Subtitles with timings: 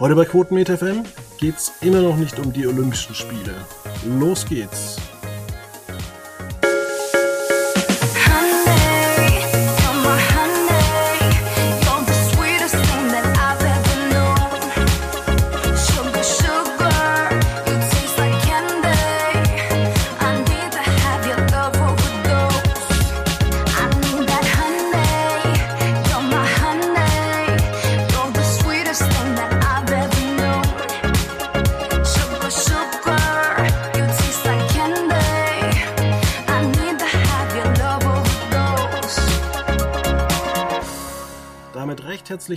[0.00, 1.02] Heute bei Quotenmeter FM
[1.40, 3.54] geht's immer noch nicht um die Olympischen Spiele.
[4.06, 5.17] Los geht's!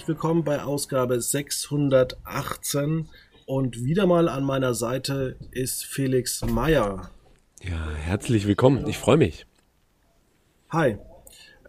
[0.01, 3.07] Herzlich willkommen bei Ausgabe 618
[3.45, 7.11] und wieder mal an meiner Seite ist Felix Meyer.
[7.61, 8.87] Ja, herzlich willkommen.
[8.87, 9.45] Ich freue mich.
[10.71, 10.97] Hi.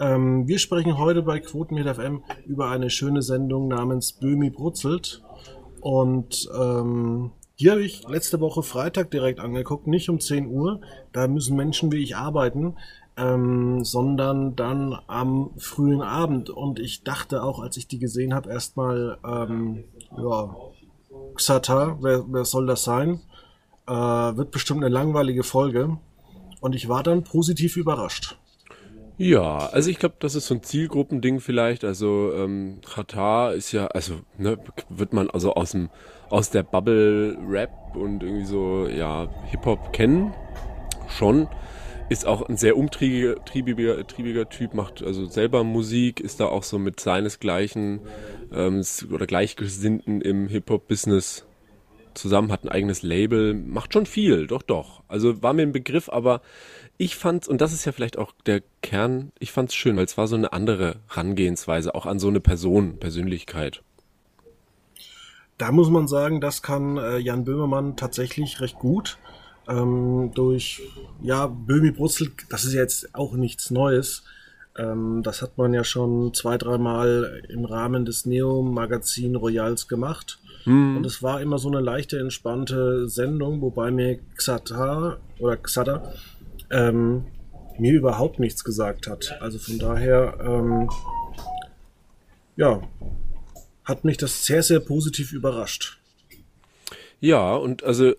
[0.00, 5.22] Ähm, wir sprechen heute bei Quotenmeter FM über eine schöne Sendung namens Böhmi brutzelt
[5.82, 10.80] und ähm, hier habe ich letzte Woche Freitag direkt angeguckt, nicht um 10 Uhr.
[11.12, 12.76] Da müssen Menschen wie ich arbeiten
[13.16, 16.50] ähm, sondern dann am frühen Abend.
[16.50, 19.84] Und ich dachte auch, als ich die gesehen habe, erstmal, ähm,
[20.16, 20.54] ja,
[21.34, 23.20] Xata, wer, wer soll das sein?
[23.86, 25.98] Äh, wird bestimmt eine langweilige Folge.
[26.60, 28.36] Und ich war dann positiv überrascht.
[29.18, 31.84] Ja, also ich glaube, das ist so ein Zielgruppending vielleicht.
[31.84, 32.80] Also ähm,
[33.54, 35.90] ist ja, also ne, wird man also aus dem
[36.30, 40.32] aus der Bubble Rap und irgendwie so ja Hip Hop kennen
[41.08, 41.46] schon.
[42.08, 46.62] Ist auch ein sehr umtriebiger triebiger, triebiger Typ, macht also selber Musik, ist da auch
[46.62, 48.00] so mit seinesgleichen
[48.52, 51.46] ähm, oder Gleichgesinnten im Hip-Hop-Business
[52.14, 55.02] zusammen, hat ein eigenes Label, macht schon viel, doch, doch.
[55.08, 56.42] Also war mir ein Begriff, aber
[56.98, 60.18] ich fand's, und das ist ja vielleicht auch der Kern, ich fand's schön, weil es
[60.18, 63.82] war so eine andere Herangehensweise, auch an so eine Person, Persönlichkeit.
[65.58, 69.18] Da muss man sagen, das kann äh, Jan Böhmermann tatsächlich recht gut
[69.68, 70.82] ähm, durch,
[71.22, 74.24] ja, Böhmi Brutzel, das ist jetzt auch nichts Neues.
[74.76, 80.38] Ähm, das hat man ja schon zwei, dreimal im Rahmen des Neo-Magazin Royals gemacht.
[80.64, 80.98] Mhm.
[80.98, 86.12] Und es war immer so eine leichte, entspannte Sendung, wobei mir Xata oder Xata
[86.70, 87.24] ähm,
[87.78, 89.36] mir überhaupt nichts gesagt hat.
[89.40, 90.88] Also von daher, ähm,
[92.56, 92.80] ja,
[93.84, 95.98] hat mich das sehr, sehr positiv überrascht.
[97.20, 98.14] Ja, und also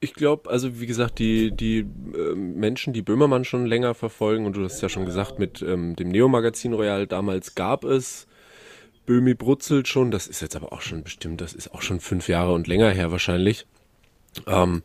[0.00, 4.56] ich glaube, also wie gesagt, die, die äh, Menschen, die Böhmermann schon länger verfolgen, und
[4.56, 8.26] du hast ja schon gesagt, mit ähm, dem Neo-Magazin Royal damals gab es
[9.06, 12.28] Böhmi brutzelt schon, das ist jetzt aber auch schon bestimmt, das ist auch schon fünf
[12.28, 13.66] Jahre und länger her wahrscheinlich.
[14.46, 14.82] Ähm,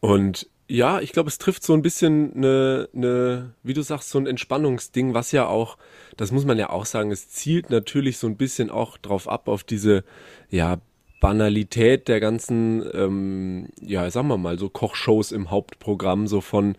[0.00, 4.18] und ja, ich glaube, es trifft so ein bisschen eine, eine, wie du sagst, so
[4.18, 5.76] ein Entspannungsding, was ja auch,
[6.16, 9.48] das muss man ja auch sagen, es zielt natürlich so ein bisschen auch drauf ab,
[9.48, 10.02] auf diese,
[10.48, 10.78] ja,
[11.22, 16.74] Banalität der ganzen, ähm, ja, sagen wir mal, so Kochshows im Hauptprogramm, so von,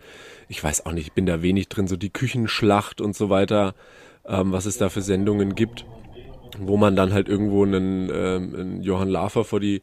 [0.48, 3.74] ich weiß auch nicht, ich bin da wenig drin, so die Küchenschlacht und so weiter,
[4.28, 5.86] ähm, was es da für Sendungen gibt,
[6.58, 9.80] wo man dann halt irgendwo einen, ähm, einen Johann Lafer vor die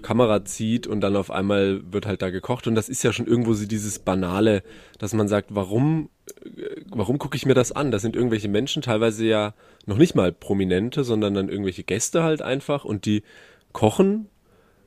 [0.00, 3.26] Kamera zieht und dann auf einmal wird halt da gekocht und das ist ja schon
[3.26, 4.62] irgendwo so dieses Banale,
[4.98, 6.08] dass man sagt, warum,
[6.46, 7.90] äh, warum gucke ich mir das an?
[7.90, 9.52] Das sind irgendwelche Menschen, teilweise ja
[9.84, 13.22] noch nicht mal Prominente, sondern dann irgendwelche Gäste halt einfach und die
[13.78, 14.26] kochen,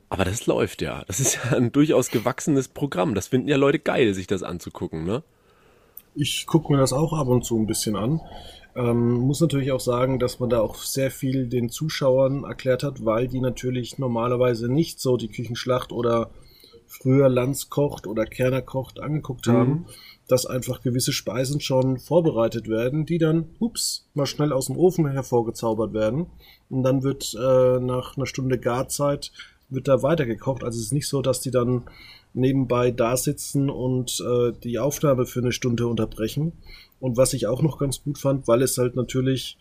[0.09, 1.06] aber das läuft ja.
[1.07, 3.16] Das ist ja ein durchaus gewachsenes Programm.
[3.16, 5.24] Das finden ja Leute geil, sich das anzugucken, ne?
[6.13, 8.19] Ich gucke mir das auch ab und zu ein bisschen an.
[8.75, 13.06] Ähm, muss natürlich auch sagen, dass man da auch sehr viel den Zuschauern erklärt hat,
[13.06, 16.30] weil die natürlich normalerweise nicht so die Küchenschlacht oder
[16.85, 19.85] früher Lanz kocht oder Kerner kocht angeguckt mhm.
[20.31, 25.06] Dass einfach gewisse Speisen schon vorbereitet werden, die dann, ups, mal schnell aus dem Ofen
[25.08, 26.28] hervorgezaubert werden.
[26.69, 29.34] Und dann wird äh, nach einer Stunde Garzeit
[29.69, 30.64] wird da weitergekocht.
[30.64, 31.84] Also es ist nicht so, dass die dann
[32.34, 36.53] nebenbei da sitzen und äh, die Aufnahme für eine Stunde unterbrechen.
[37.02, 39.58] Und was ich auch noch ganz gut fand, weil es halt natürlich,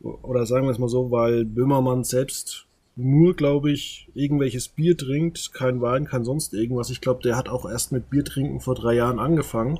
[0.00, 5.52] oder sagen wir es mal so, weil Böhmermann selbst nur, glaube ich, irgendwelches Bier trinkt,
[5.54, 6.90] kein Wein, kein sonst irgendwas.
[6.90, 9.78] Ich glaube, der hat auch erst mit Bier trinken vor drei Jahren angefangen.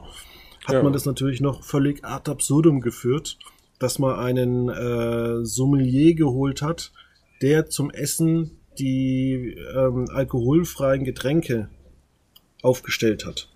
[0.65, 0.83] Hat ja.
[0.83, 3.39] man das natürlich noch völlig ad absurdum geführt
[3.83, 6.93] dass man einen äh, Sommelier geholt hat,
[7.43, 11.69] der zum Essen die ähm, alkoholfreien Getränke
[12.63, 13.49] aufgestellt hat.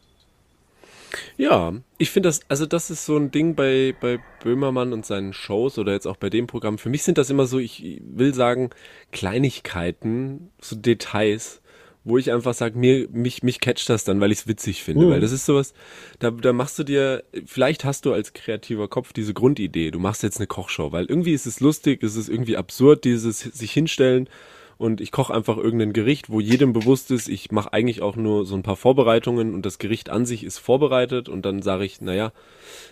[1.38, 5.32] Ja, ich finde das, also das ist so ein Ding bei, bei Böhmermann und seinen
[5.32, 6.78] Shows oder jetzt auch bei dem Programm.
[6.78, 8.70] Für mich sind das immer so, ich will sagen,
[9.12, 11.60] Kleinigkeiten, so Details,
[12.04, 15.06] wo ich einfach sage, mir, mich, mich catcht das dann, weil ich es witzig finde.
[15.06, 15.10] Mhm.
[15.10, 15.74] Weil das ist sowas,
[16.20, 20.22] da, da machst du dir, vielleicht hast du als kreativer Kopf diese Grundidee, du machst
[20.22, 24.30] jetzt eine Kochshow, weil irgendwie ist es lustig, ist es irgendwie absurd, dieses sich hinstellen
[24.78, 28.44] und ich koche einfach irgendein Gericht, wo jedem bewusst ist, ich mache eigentlich auch nur
[28.44, 32.00] so ein paar Vorbereitungen und das Gericht an sich ist vorbereitet und dann sage ich,
[32.00, 32.32] naja,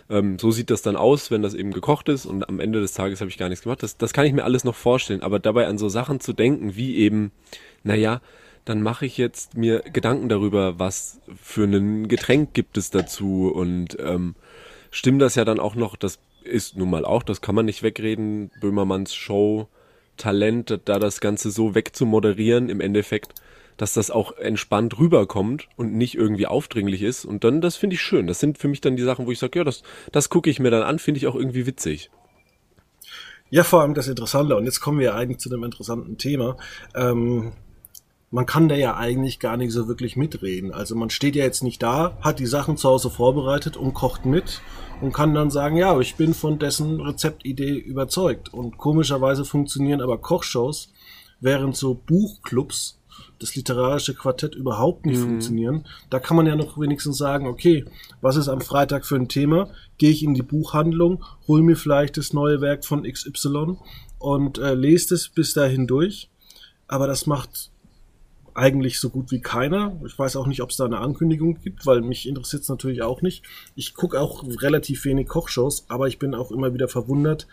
[0.09, 2.93] ähm, so sieht das dann aus, wenn das eben gekocht ist und am Ende des
[2.93, 3.83] Tages habe ich gar nichts gemacht.
[3.83, 6.75] Das, das kann ich mir alles noch vorstellen, aber dabei an so Sachen zu denken,
[6.75, 7.31] wie eben,
[7.83, 8.21] naja,
[8.65, 13.95] dann mache ich jetzt mir Gedanken darüber, was für ein Getränk gibt es dazu und
[13.99, 14.33] ähm,
[14.89, 17.83] stimmt das ja dann auch noch, das ist nun mal auch, das kann man nicht
[17.83, 19.67] wegreden, Böhmermanns Show,
[20.17, 23.33] Talent, da das Ganze so wegzumoderieren im Endeffekt,
[23.77, 27.25] dass das auch entspannt rüberkommt und nicht irgendwie aufdringlich ist.
[27.25, 28.27] Und dann, das finde ich schön.
[28.27, 30.59] Das sind für mich dann die Sachen, wo ich sage, ja, das, das gucke ich
[30.59, 32.09] mir dann an, finde ich auch irgendwie witzig.
[33.49, 36.57] Ja, vor allem das Interessante, und jetzt kommen wir eigentlich zu dem interessanten Thema.
[36.95, 37.51] Ähm,
[38.35, 40.73] man kann da ja eigentlich gar nicht so wirklich mitreden.
[40.73, 44.25] Also man steht ja jetzt nicht da, hat die Sachen zu Hause vorbereitet und kocht
[44.25, 44.59] mit
[44.99, 48.53] und kann dann sagen, ja, ich bin von dessen Rezeptidee überzeugt.
[48.53, 50.91] Und komischerweise funktionieren aber Kochshows,
[51.39, 52.99] während so Buchclubs
[53.39, 55.27] das literarische Quartett überhaupt nicht mhm.
[55.29, 55.85] funktionieren.
[56.09, 57.85] Da kann man ja noch wenigstens sagen, okay,
[58.19, 59.69] was ist am Freitag für ein Thema?
[59.97, 63.77] Gehe ich in die Buchhandlung, hol mir vielleicht das neue Werk von XY
[64.19, 66.29] und äh, lese es bis dahin durch.
[66.89, 67.71] Aber das macht
[68.55, 69.99] eigentlich so gut wie keiner.
[70.05, 73.01] Ich weiß auch nicht, ob es da eine Ankündigung gibt, weil mich interessiert es natürlich
[73.01, 73.43] auch nicht.
[73.75, 77.47] Ich gucke auch relativ wenig Kochshows, aber ich bin auch immer wieder verwundert,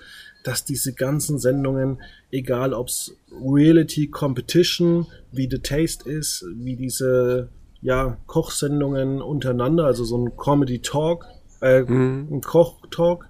[0.45, 2.01] dass diese ganzen Sendungen,
[2.31, 7.49] egal ob es Reality Competition, wie The Taste ist, wie diese
[7.81, 11.27] ja, Kochsendungen untereinander, also so ein Comedy Talk,
[11.61, 12.29] äh, mhm.
[12.31, 13.29] ein Koch Talk,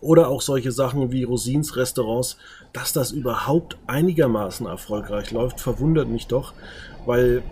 [0.00, 2.38] oder auch solche Sachen wie Rosins Restaurants,
[2.72, 6.54] dass das überhaupt einigermaßen erfolgreich läuft, verwundert mich doch,
[7.04, 7.42] weil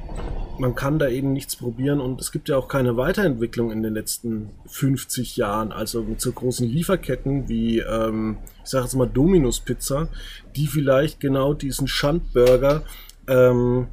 [0.58, 3.94] man kann da eben nichts probieren und es gibt ja auch keine Weiterentwicklung in den
[3.94, 9.60] letzten 50 Jahren, also mit so großen Lieferketten wie, ähm, ich sage jetzt mal Dominus
[9.60, 10.08] Pizza,
[10.56, 12.82] die vielleicht genau diesen Schandburger
[13.26, 13.88] ähm,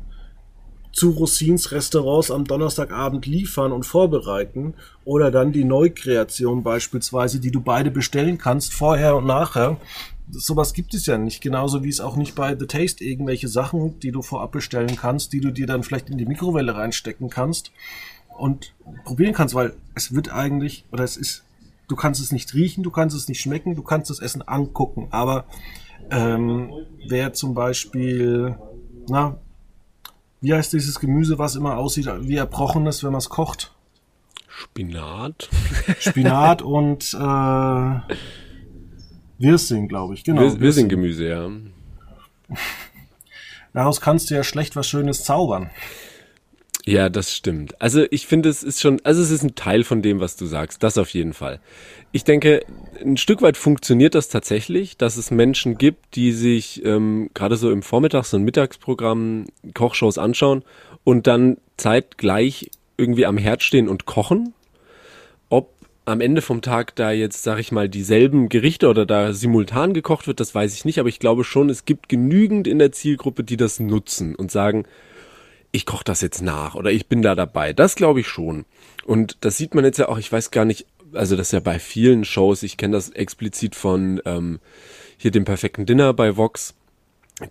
[0.97, 4.73] zu Rossins Restaurants am Donnerstagabend liefern und vorbereiten
[5.05, 9.77] oder dann die Neukreation beispielsweise, die du beide bestellen kannst, vorher und nachher.
[10.31, 13.99] Sowas gibt es ja nicht, genauso wie es auch nicht bei The Taste irgendwelche Sachen,
[13.99, 17.71] die du vorab bestellen kannst, die du dir dann vielleicht in die Mikrowelle reinstecken kannst
[18.35, 18.73] und
[19.05, 21.43] probieren kannst, weil es wird eigentlich, oder es ist,
[21.87, 25.09] du kannst es nicht riechen, du kannst es nicht schmecken, du kannst das Essen angucken,
[25.11, 25.45] aber
[26.09, 26.71] ähm,
[27.07, 28.57] wer zum Beispiel,
[29.07, 29.37] na,
[30.41, 33.73] wie heißt dieses Gemüse, was immer aussieht wie erbrochenes, wenn man es kocht?
[34.47, 35.49] Spinat.
[35.99, 38.15] Spinat und äh,
[39.39, 40.23] Wirsing, glaube ich.
[40.23, 40.41] Genau.
[40.41, 41.49] Wir Wirsinggemüse, ja.
[43.73, 45.69] Daraus kannst du ja schlecht was Schönes zaubern.
[46.87, 47.81] Ja, das stimmt.
[47.81, 50.45] Also ich finde, es ist schon, also es ist ein Teil von dem, was du
[50.45, 50.83] sagst.
[50.83, 51.59] Das auf jeden Fall.
[52.13, 52.63] Ich denke,
[53.03, 57.71] ein Stück weit funktioniert das tatsächlich, dass es Menschen gibt, die sich ähm, gerade so
[57.71, 60.63] im Vormittags- und Mittagsprogramm Kochshows anschauen
[61.03, 64.53] und dann zeitgleich irgendwie am Herd stehen und kochen.
[65.49, 65.73] Ob
[66.05, 70.25] am Ende vom Tag da jetzt, sag ich mal, dieselben Gerichte oder da simultan gekocht
[70.25, 73.43] wird, das weiß ich nicht, aber ich glaube schon, es gibt genügend in der Zielgruppe,
[73.43, 74.85] die das nutzen und sagen,
[75.77, 77.71] ich koche das jetzt nach oder ich bin da dabei.
[77.71, 78.65] Das glaube ich schon.
[79.05, 81.59] Und das sieht man jetzt ja auch, ich weiß gar nicht, also das ist ja
[81.59, 84.59] bei vielen Shows, ich kenne das explizit von ähm,
[85.17, 86.73] hier dem perfekten Dinner bei Vox.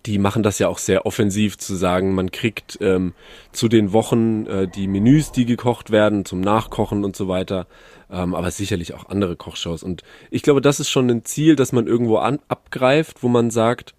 [0.05, 3.13] Die machen das ja auch sehr offensiv zu sagen, man kriegt ähm,
[3.53, 7.65] zu den Wochen äh, die Menüs, die gekocht werden, zum Nachkochen und so weiter,
[8.11, 9.83] ähm, aber sicherlich auch andere Kochshows.
[9.83, 13.49] Und ich glaube, das ist schon ein Ziel, das man irgendwo an, abgreift, wo man
[13.49, 13.95] sagt,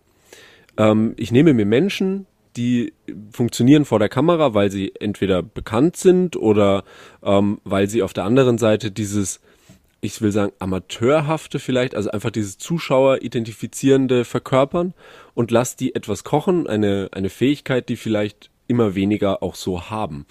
[0.76, 2.26] ähm, ich nehme mir Menschen,
[2.59, 2.93] die
[3.31, 6.83] funktionieren vor der Kamera, weil sie entweder bekannt sind oder
[7.23, 9.41] ähm, weil sie auf der anderen Seite dieses,
[10.00, 14.93] ich will sagen, amateurhafte vielleicht, also einfach dieses Zuschauer-identifizierende verkörpern
[15.35, 20.27] und lass die etwas kochen, eine, eine Fähigkeit, die vielleicht immer weniger auch so haben.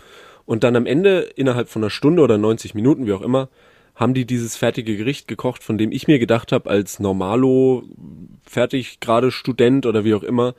[0.45, 3.49] Und dann am Ende, innerhalb von einer Stunde oder 90 Minuten, wie auch immer,
[3.95, 7.83] haben die dieses fertige Gericht gekocht, von dem ich mir gedacht habe, als Normalo,
[8.43, 10.53] fertig gerade Student oder wie auch immer,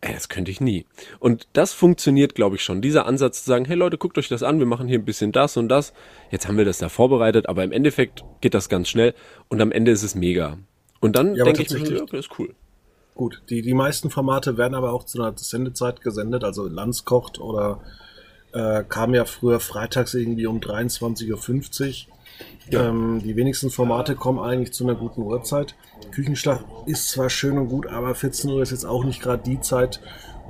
[0.00, 0.86] Ey, das könnte ich nie.
[1.18, 2.80] Und das funktioniert, glaube ich, schon.
[2.80, 5.32] Dieser Ansatz zu sagen, hey Leute, guckt euch das an, wir machen hier ein bisschen
[5.32, 5.92] das und das.
[6.30, 9.14] Jetzt haben wir das da vorbereitet, aber im Endeffekt geht das ganz schnell
[9.48, 10.58] und am Ende ist es mega.
[11.00, 12.54] Und dann ja, denke ich, ja, okay, ist cool.
[13.14, 17.80] Gut, die, die meisten Formate werden aber auch zu einer Sendezeit gesendet, also Landskocht oder
[18.52, 22.17] äh, kam ja früher freitags irgendwie um 23.50 Uhr.
[22.70, 22.88] Ja.
[22.88, 25.74] Ähm, die wenigsten Formate kommen eigentlich zu einer guten Uhrzeit.
[26.10, 29.60] Küchenschlag ist zwar schön und gut, aber 14 Uhr ist jetzt auch nicht gerade die
[29.60, 30.00] Zeit,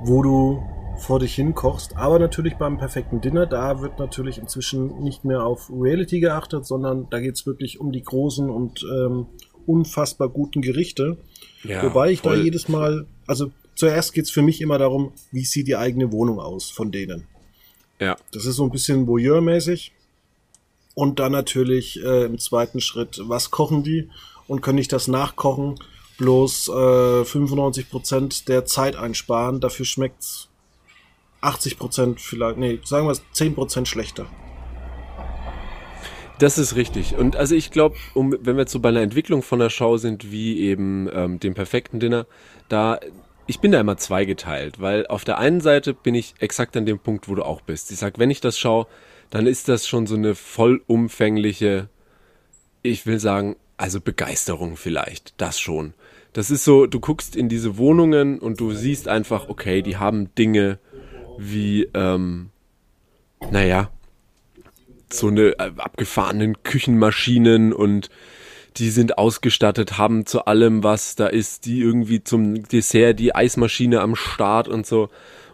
[0.01, 0.63] wo du
[0.99, 1.95] vor dich hin kochst.
[1.95, 7.07] Aber natürlich beim perfekten Dinner, da wird natürlich inzwischen nicht mehr auf Reality geachtet, sondern
[7.09, 9.27] da geht es wirklich um die großen und ähm,
[9.65, 11.17] unfassbar guten Gerichte.
[11.63, 12.37] Ja, Wobei ich voll.
[12.37, 16.11] da jedes Mal, also zuerst geht es für mich immer darum, wie sieht die eigene
[16.11, 17.27] Wohnung aus von denen.
[17.99, 18.17] Ja.
[18.31, 19.93] Das ist so ein bisschen Voyeur-mäßig.
[20.99, 24.09] Und dann natürlich äh, im zweiten Schritt, was kochen die
[24.49, 25.75] und kann ich das nachkochen,
[26.17, 26.71] bloß äh,
[27.21, 30.49] 95% der Zeit einsparen, dafür schmeckt's
[31.41, 34.25] 80% vielleicht, nee, sagen wir es 10% schlechter.
[36.37, 37.15] Das ist richtig.
[37.15, 39.95] Und also ich glaube, um, wenn wir jetzt so bei einer Entwicklung von der Show
[39.95, 42.25] sind, wie eben ähm, dem perfekten Dinner,
[42.67, 42.99] da
[43.47, 46.99] ich bin da immer zweigeteilt, weil auf der einen Seite bin ich exakt an dem
[46.99, 47.89] Punkt, wo du auch bist.
[47.89, 48.85] Ich sag, wenn ich das schaue,
[49.29, 51.89] dann ist das schon so eine vollumfängliche,
[52.81, 55.93] ich will sagen, also Begeisterung vielleicht, das schon.
[56.33, 60.33] Das ist so, du guckst in diese Wohnungen und du siehst einfach, okay, die haben
[60.35, 60.79] Dinge
[61.37, 62.49] wie, ähm,
[63.51, 63.89] naja,
[65.11, 68.09] so eine äh, abgefahrenen Küchenmaschinen und
[68.77, 74.01] die sind ausgestattet, haben zu allem, was da ist, die irgendwie zum Dessert die Eismaschine
[74.01, 75.09] am Start und so.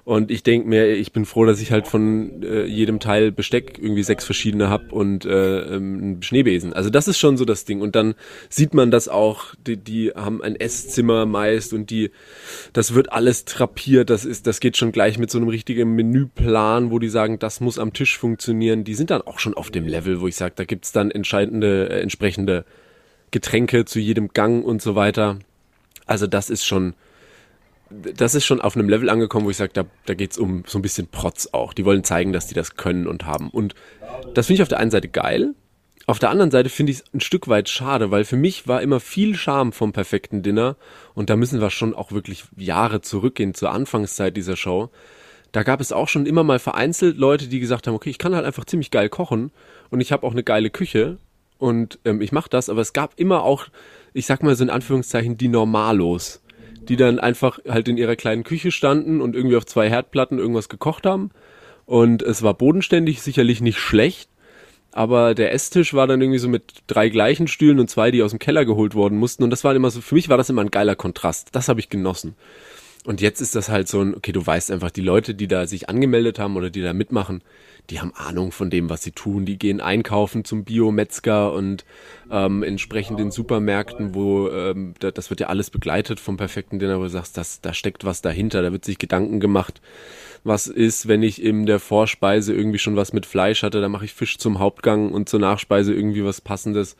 [0.06, 3.80] Und ich denke mir, ich bin froh, dass ich halt von äh, jedem Teil Besteck
[3.80, 6.74] irgendwie sechs verschiedene hab und äh, ähm, einen Schneebesen.
[6.74, 7.82] Also das ist schon so das Ding.
[7.82, 8.14] Und dann
[8.48, 12.12] sieht man das auch, die, die haben ein Esszimmer meist und die,
[12.72, 14.12] das wird alles trapiert.
[14.12, 17.60] Das ist, das geht schon gleich mit so einem richtigen Menüplan, wo die sagen, das
[17.60, 18.84] muss am Tisch funktionieren.
[18.84, 21.90] Die sind dann auch schon auf dem Level, wo ich sage, da gibt's dann entscheidende,
[21.90, 22.64] äh, entsprechende
[23.32, 25.40] Getränke zu jedem Gang und so weiter.
[26.06, 26.94] Also das ist schon,
[28.16, 30.80] das ist schon auf einem Level angekommen, wo ich sage, da, da geht um so
[30.80, 31.74] ein bisschen Protz auch.
[31.74, 33.50] Die wollen zeigen, dass die das können und haben.
[33.50, 33.76] Und
[34.34, 35.54] das finde ich auf der einen Seite geil.
[36.08, 38.82] Auf der anderen Seite finde ich es ein Stück weit schade, weil für mich war
[38.82, 40.78] immer viel Charme vom perfekten Dinner.
[41.16, 44.90] Und da müssen wir schon auch wirklich Jahre zurückgehen zur Anfangszeit dieser Show.
[45.52, 48.36] Da gab es auch schon immer mal vereinzelt Leute, die gesagt haben, okay, ich kann
[48.36, 49.52] halt einfach ziemlich geil kochen
[49.90, 51.18] und ich habe auch eine geile Küche
[51.58, 53.68] und ähm, ich mache das, aber es gab immer auch,
[54.14, 56.42] ich sag mal so in Anführungszeichen, die Normalos
[56.90, 60.70] die dann einfach halt in ihrer kleinen Küche standen und irgendwie auf zwei Herdplatten irgendwas
[60.70, 61.32] gekocht haben.
[61.86, 64.30] Und es war bodenständig, sicherlich nicht schlecht.
[64.92, 68.32] Aber der Esstisch war dann irgendwie so mit drei gleichen Stühlen und zwei, die aus
[68.32, 69.44] dem Keller geholt worden mussten.
[69.44, 71.50] Und das war immer so, für mich war das immer ein geiler Kontrast.
[71.52, 72.36] Das habe ich genossen.
[73.06, 75.68] Und jetzt ist das halt so ein, okay, du weißt einfach, die Leute, die da
[75.68, 77.42] sich angemeldet haben oder die da mitmachen,
[77.90, 79.46] die haben Ahnung von dem, was sie tun.
[79.46, 81.86] Die gehen einkaufen zum Biometzger und
[82.32, 87.00] ähm, entsprechend in Supermärkten, wo ähm, da, das wird ja alles begleitet vom perfekten Dinner,
[87.00, 89.82] wo du sagst, das, da steckt was dahinter, da wird sich Gedanken gemacht.
[90.44, 94.06] Was ist, wenn ich in der Vorspeise irgendwie schon was mit Fleisch hatte, da mache
[94.06, 96.96] ich Fisch zum Hauptgang und zur Nachspeise irgendwie was passendes.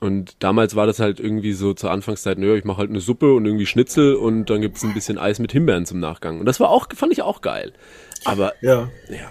[0.00, 3.34] Und damals war das halt irgendwie so zur Anfangszeit, naja, ich mache halt eine Suppe
[3.34, 6.40] und irgendwie Schnitzel und dann gibt's ein bisschen Eis mit Himbeeren zum Nachgang.
[6.40, 7.74] Und das war auch, fand ich auch geil.
[8.24, 8.88] Aber ja.
[9.10, 9.30] ja.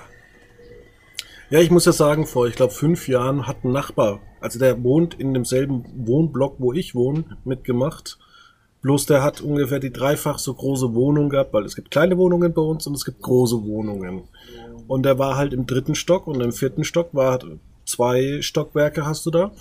[1.52, 4.84] Ja, ich muss ja sagen, vor, ich glaube, fünf Jahren hat ein Nachbar, also der
[4.84, 8.20] wohnt in demselben Wohnblock, wo ich wohne, mitgemacht.
[8.84, 12.54] Bloß der hat ungefähr die dreifach so große Wohnung gehabt, weil es gibt kleine Wohnungen
[12.54, 14.26] bei uns und es gibt große Wohnungen.
[14.88, 17.40] Und der war halt im dritten Stock und im vierten Stock war
[17.84, 19.52] zwei Stockwerke hast du da.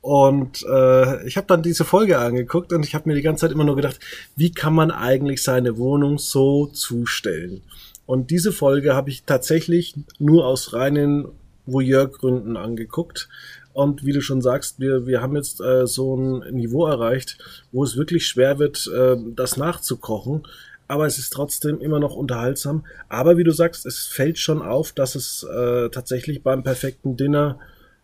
[0.00, 3.52] Und äh, ich habe dann diese Folge angeguckt und ich habe mir die ganze Zeit
[3.52, 4.00] immer nur gedacht,
[4.34, 7.62] wie kann man eigentlich seine Wohnung so zustellen?
[8.06, 11.26] Und diese Folge habe ich tatsächlich nur aus reinen
[11.66, 13.28] Voyeur-Gründen angeguckt.
[13.72, 17.38] Und wie du schon sagst, wir, wir haben jetzt äh, so ein Niveau erreicht,
[17.72, 20.46] wo es wirklich schwer wird, äh, das nachzukochen.
[20.88, 22.86] Aber es ist trotzdem immer noch unterhaltsam.
[23.08, 27.58] Aber wie du sagst, es fällt schon auf, dass es äh, tatsächlich beim perfekten Dinner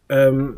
[0.09, 0.57] ähm,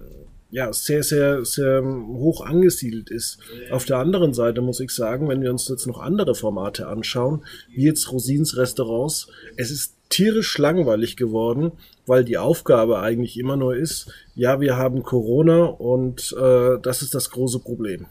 [0.55, 3.39] ja, sehr, sehr, sehr hoch angesiedelt ist.
[3.73, 7.45] Auf der anderen Seite muss ich sagen, wenn wir uns jetzt noch andere Formate anschauen,
[7.73, 11.73] wie jetzt Rosins Restaurants, es ist tierisch langweilig geworden,
[12.07, 17.17] weil die Aufgabe eigentlich immer nur ist, ja, wir haben Corona und äh, das ist
[17.17, 18.07] das große Problem.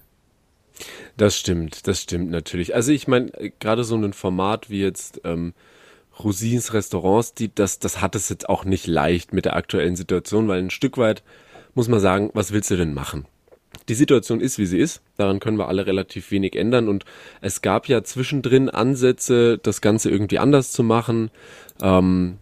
[1.15, 2.75] Das stimmt, das stimmt natürlich.
[2.75, 5.53] Also ich meine, gerade so ein Format wie jetzt ähm,
[6.21, 10.49] Rosins Restaurants, die, das, das hat es jetzt auch nicht leicht mit der aktuellen Situation,
[10.49, 11.23] weil ein Stück weit
[11.75, 13.25] muss man sagen, was willst du denn machen?
[13.89, 15.01] Die Situation ist, wie sie ist.
[15.17, 16.87] Daran können wir alle relativ wenig ändern.
[16.87, 17.05] Und
[17.41, 21.31] es gab ja zwischendrin Ansätze, das Ganze irgendwie anders zu machen.
[21.81, 22.37] Ähm,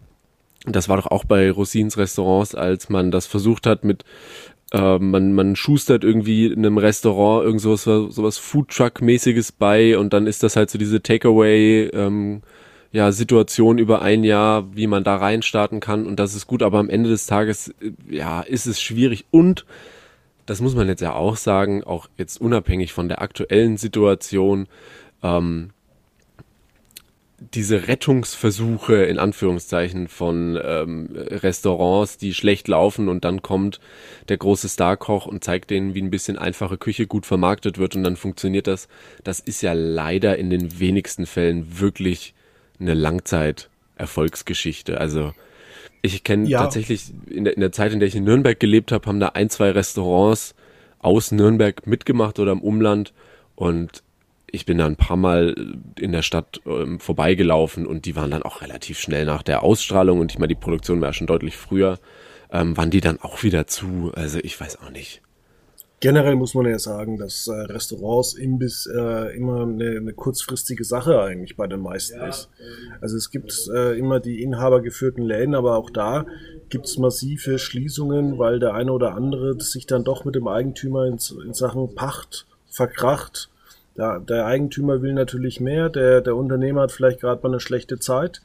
[0.66, 4.04] das war doch auch bei Rosins Restaurants, als man das versucht hat mit
[4.72, 10.26] äh, man, man schustert irgendwie in einem Restaurant irgend sowas, sowas Foodtruck-mäßiges bei und dann
[10.26, 12.42] ist das halt so diese Takeaway ähm,
[12.92, 16.78] ja, Situation über ein Jahr, wie man da reinstarten kann und das ist gut, aber
[16.78, 19.64] am Ende des Tages, äh, ja, ist es schwierig und
[20.46, 24.66] das muss man jetzt ja auch sagen, auch jetzt unabhängig von der aktuellen Situation,
[25.22, 25.70] ähm,
[27.54, 33.80] diese Rettungsversuche in Anführungszeichen von ähm, Restaurants, die schlecht laufen und dann kommt
[34.28, 38.04] der große Starkoch und zeigt denen, wie ein bisschen einfache Küche gut vermarktet wird und
[38.04, 38.88] dann funktioniert das.
[39.24, 42.34] Das ist ja leider in den wenigsten Fällen wirklich
[42.82, 45.00] eine Langzeit-Erfolgsgeschichte.
[45.00, 45.32] Also
[46.02, 46.62] ich kenne ja.
[46.62, 49.28] tatsächlich in der, in der Zeit, in der ich in Nürnberg gelebt habe, haben da
[49.28, 50.54] ein, zwei Restaurants
[50.98, 53.14] aus Nürnberg mitgemacht oder im Umland
[53.54, 54.02] und
[54.52, 55.54] ich bin da ein paar Mal
[55.98, 60.20] in der Stadt ähm, vorbeigelaufen und die waren dann auch relativ schnell nach der Ausstrahlung
[60.20, 61.98] und ich meine, die Produktion war ja schon deutlich früher,
[62.52, 64.12] ähm, waren die dann auch wieder zu.
[64.14, 65.22] Also ich weiß auch nicht.
[66.02, 71.22] Generell muss man ja sagen, dass äh, Restaurants, Imbiss äh, immer eine, eine kurzfristige Sache
[71.22, 72.28] eigentlich bei den meisten ja.
[72.28, 72.50] ist.
[73.00, 76.26] Also es gibt äh, immer die inhabergeführten Läden, aber auch da
[76.68, 81.06] gibt es massive Schließungen, weil der eine oder andere sich dann doch mit dem Eigentümer
[81.06, 83.48] in, in Sachen Pacht verkracht
[83.96, 87.98] der, der Eigentümer will natürlich mehr, der, der Unternehmer hat vielleicht gerade mal eine schlechte
[87.98, 88.40] Zeit.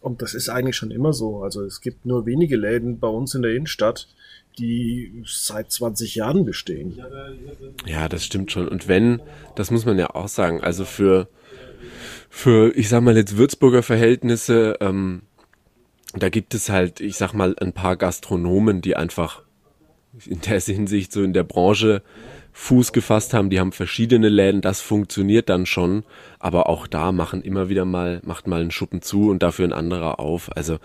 [0.00, 1.42] Und das ist eigentlich schon immer so.
[1.42, 4.08] Also es gibt nur wenige Läden bei uns in der Innenstadt,
[4.58, 7.00] die seit 20 Jahren bestehen.
[7.86, 8.68] Ja, das stimmt schon.
[8.68, 9.20] Und wenn,
[9.54, 11.28] das muss man ja auch sagen, also für,
[12.28, 15.22] für ich sag mal jetzt Würzburger Verhältnisse, ähm,
[16.14, 19.42] da gibt es halt, ich sag mal, ein paar Gastronomen, die einfach
[20.26, 22.02] in der Hinsicht so in der Branche
[22.54, 26.04] Fuß gefasst haben, die haben verschiedene Läden, das funktioniert dann schon,
[26.38, 29.72] aber auch da machen immer wieder mal, macht mal ein Schuppen zu und dafür ein
[29.72, 30.54] anderer auf.
[30.54, 30.78] Also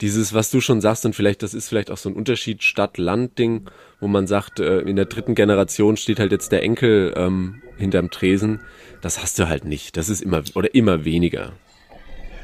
[0.00, 3.68] dieses, was du schon sagst, und vielleicht, das ist vielleicht auch so ein Unterschied Stadt-Land-Ding,
[4.00, 8.10] wo man sagt, äh, in der dritten Generation steht halt jetzt der Enkel ähm, hinterm
[8.10, 8.60] Tresen.
[9.00, 9.96] Das hast du halt nicht.
[9.96, 11.52] Das ist immer oder immer weniger.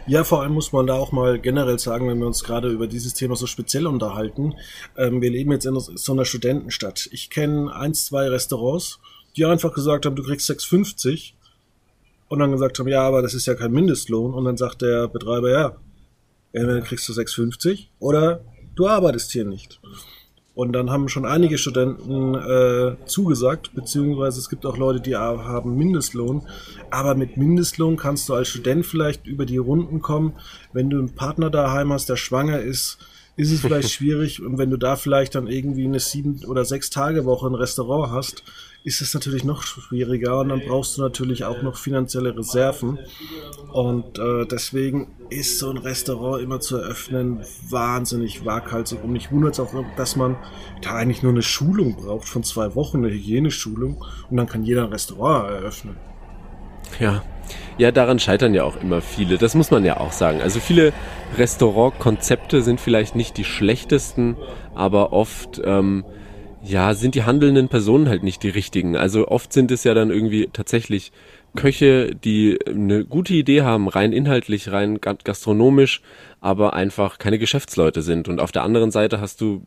[0.06, 2.86] Ja, vor allem muss man da auch mal generell sagen, wenn wir uns gerade über
[2.86, 4.54] dieses Thema so speziell unterhalten.
[4.98, 7.08] Ähm, wir leben jetzt in so einer Studentenstadt.
[7.10, 8.98] Ich kenne eins, zwei Restaurants,
[9.34, 11.32] die einfach gesagt haben, du kriegst 6,50
[12.28, 14.34] und dann gesagt haben, ja, aber das ist ja kein Mindestlohn.
[14.34, 15.76] Und dann sagt der Betreiber, ja,
[16.52, 18.44] entweder kriegst du 6,50 oder
[18.74, 19.80] du arbeitest hier nicht.
[20.54, 25.76] Und dann haben schon einige Studenten äh, zugesagt, beziehungsweise es gibt auch Leute, die haben
[25.76, 26.46] Mindestlohn.
[26.90, 30.34] Aber mit Mindestlohn kannst du als Student vielleicht über die Runden kommen.
[30.72, 32.98] Wenn du einen Partner daheim hast, der schwanger ist,
[33.36, 34.42] ist es vielleicht schwierig.
[34.42, 38.12] Und wenn du da vielleicht dann irgendwie eine sieben- oder sechs Tage Woche ein Restaurant
[38.12, 38.44] hast,
[38.84, 42.98] ist es natürlich noch schwieriger und dann brauchst du natürlich auch noch finanzielle Reserven.
[43.72, 49.02] Und äh, deswegen ist so ein Restaurant immer zu eröffnen wahnsinnig waghalsig.
[49.02, 50.36] Und mich wundert es auch, dass man
[50.82, 54.04] da eigentlich nur eine Schulung braucht von zwei Wochen, eine Hygieneschulung.
[54.30, 55.96] Und dann kann jeder ein Restaurant eröffnen.
[57.00, 57.24] Ja.
[57.76, 59.38] Ja, daran scheitern ja auch immer viele.
[59.38, 60.40] Das muss man ja auch sagen.
[60.42, 60.92] Also viele
[61.36, 64.36] Restaurantkonzepte sind vielleicht nicht die schlechtesten,
[64.74, 66.04] aber oft ähm,
[66.64, 68.96] ja, sind die handelnden Personen halt nicht die richtigen.
[68.96, 71.12] Also oft sind es ja dann irgendwie tatsächlich
[71.54, 76.00] Köche, die eine gute Idee haben, rein inhaltlich, rein gastronomisch,
[76.40, 78.28] aber einfach keine Geschäftsleute sind.
[78.28, 79.62] Und auf der anderen Seite hast du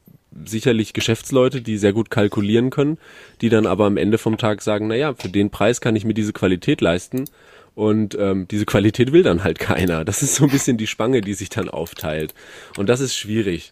[0.45, 2.97] sicherlich Geschäftsleute, die sehr gut kalkulieren können,
[3.41, 6.13] die dann aber am Ende vom Tag sagen, naja, für den Preis kann ich mir
[6.13, 7.25] diese Qualität leisten.
[7.73, 10.03] Und ähm, diese Qualität will dann halt keiner.
[10.03, 12.33] Das ist so ein bisschen die Spange, die sich dann aufteilt.
[12.75, 13.71] Und das ist schwierig.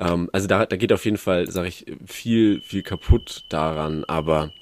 [0.00, 4.52] Ähm, also da, da geht auf jeden Fall, sage ich, viel, viel kaputt daran, aber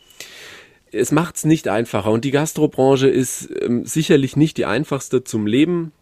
[0.93, 2.11] es macht's nicht einfacher.
[2.11, 5.93] Und die Gastrobranche ist ähm, sicherlich nicht die einfachste zum Leben,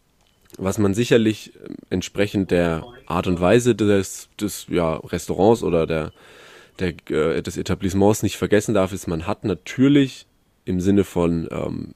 [0.59, 6.13] was man sicherlich äh, entsprechend der Art und Weise des, des ja, Restaurants oder der,
[6.79, 10.27] der, äh, des Etablissements nicht vergessen darf, ist, man hat natürlich
[10.65, 11.95] im Sinne von ähm,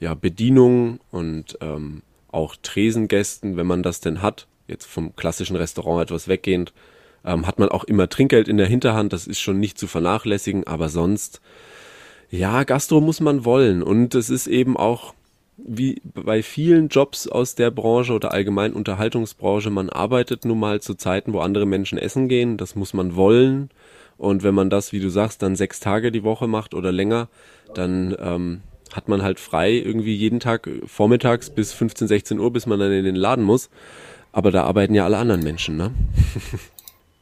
[0.00, 6.02] ja, Bedienung und ähm, auch Tresengästen, wenn man das denn hat, jetzt vom klassischen Restaurant
[6.02, 6.72] etwas weggehend,
[7.24, 10.66] ähm, hat man auch immer Trinkgeld in der Hinterhand, das ist schon nicht zu vernachlässigen,
[10.66, 11.40] aber sonst,
[12.30, 15.14] ja, Gastro muss man wollen und es ist eben auch
[15.56, 20.94] wie bei vielen Jobs aus der Branche oder allgemein Unterhaltungsbranche, man arbeitet nun mal zu
[20.94, 23.70] Zeiten, wo andere Menschen essen gehen, das muss man wollen
[24.16, 27.28] und wenn man das, wie du sagst, dann sechs Tage die Woche macht oder länger,
[27.74, 28.60] dann ähm,
[28.92, 32.92] hat man halt frei irgendwie jeden Tag vormittags bis 15, 16 Uhr, bis man dann
[32.92, 33.70] in den Laden muss.
[34.34, 35.92] Aber da arbeiten ja alle anderen Menschen, ne?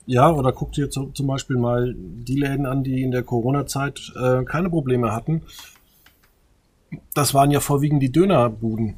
[0.04, 4.42] Ja, oder guck dir zum Beispiel mal die Läden an, die in der Corona-Zeit äh,
[4.42, 5.42] keine Probleme hatten.
[7.14, 8.96] Das waren ja vorwiegend die Dönerbuden.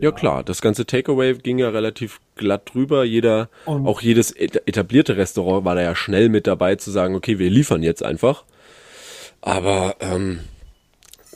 [0.00, 3.02] Ja klar, das ganze Takeaway ging ja relativ glatt drüber.
[3.02, 7.40] Jeder, und auch jedes etablierte Restaurant war da ja schnell mit dabei zu sagen, okay,
[7.40, 8.44] wir liefern jetzt einfach.
[9.40, 10.38] Aber ähm,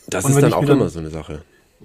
[0.06, 1.42] das ist dann auch immer so eine Sache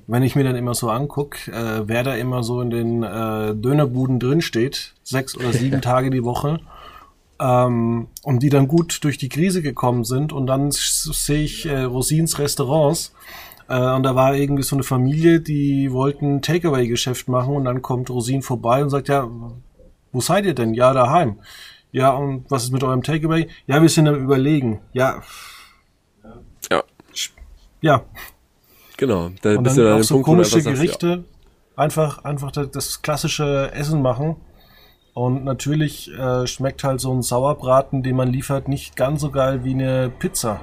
[0.08, 3.56] wenn ich mir dann immer so anguck, äh, wer da immer so in den äh,
[3.56, 6.60] Dönerbuden drin steht, sechs oder sieben Tage die Woche,
[7.40, 11.84] ähm, und die dann gut durch die Krise gekommen sind und dann sehe ich äh,
[11.84, 13.14] Rosins Restaurants,
[13.70, 17.82] Äh, und da war irgendwie so eine Familie, die wollten ein Takeaway-Geschäft machen und dann
[17.82, 19.30] kommt Rosin vorbei und sagt, ja,
[20.12, 20.74] wo seid ihr denn?
[20.74, 21.40] Ja, daheim.
[21.92, 23.48] Ja, und was ist mit eurem Takeaway?
[23.66, 24.82] Ja, wir sind am Überlegen.
[24.94, 25.22] Ja.
[26.70, 26.84] Ja.
[27.82, 28.04] Ja.
[28.98, 29.32] Genau.
[29.42, 31.08] Da und bist dann du auch so Punkt, komische Gerichte.
[31.08, 31.20] ja.
[31.76, 34.36] Einfach, einfach das klassische Essen machen.
[35.14, 39.64] Und natürlich äh, schmeckt halt so ein Sauerbraten, den man liefert, nicht ganz so geil
[39.64, 40.60] wie eine Pizza.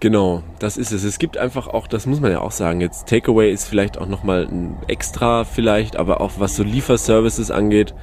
[0.00, 1.02] Genau, das ist es.
[1.02, 4.06] Es gibt einfach auch, das muss man ja auch sagen, jetzt Takeaway ist vielleicht auch
[4.06, 7.94] nochmal ein extra vielleicht, aber auch was so Lieferservices angeht,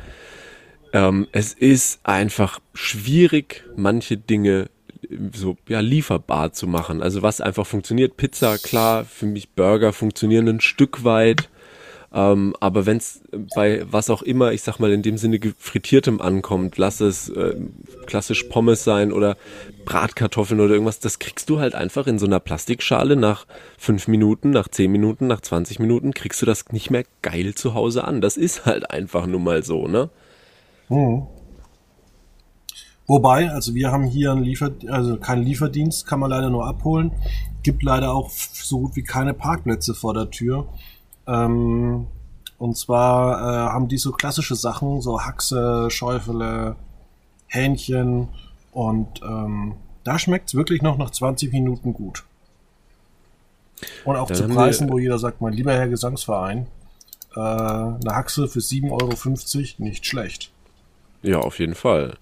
[0.92, 4.70] ähm, es ist einfach schwierig, manche Dinge
[5.34, 7.02] so ja lieferbar zu machen.
[7.02, 11.50] Also was einfach funktioniert, Pizza klar, für mich Burger funktionieren ein Stück weit,
[12.16, 13.22] ähm, aber wenn es
[13.56, 17.56] bei was auch immer, ich sag mal in dem Sinne frittiertem ankommt, lass es äh,
[18.06, 19.36] klassisch Pommes sein oder
[19.84, 23.46] Bratkartoffeln oder irgendwas, das kriegst du halt einfach in so einer Plastikschale nach
[23.78, 27.74] fünf Minuten, nach zehn Minuten, nach 20 Minuten, kriegst du das nicht mehr geil zu
[27.74, 28.22] Hause an.
[28.22, 30.10] Das ist halt einfach nun mal so, ne?
[30.88, 31.24] Hm.
[33.08, 37.12] Wobei, also wir haben hier einen Liefer, also keinen Lieferdienst, kann man leider nur abholen.
[37.62, 40.68] Gibt leider auch so gut wie keine Parkplätze vor der Tür.
[41.28, 42.08] Ähm,
[42.58, 46.76] und zwar äh, haben die so klassische Sachen, so Haxe, Schäufele,
[47.48, 48.30] Hähnchen
[48.72, 52.24] und ähm, da schmeckt's wirklich noch nach 20 Minuten gut.
[54.06, 56.68] Und auch Dann zu Preisen, wo jeder sagt, mein lieber Herr Gesangsverein,
[57.36, 60.52] äh, eine Haxe für 7,50 Euro nicht schlecht.
[61.24, 62.18] Ja, auf jeden Fall.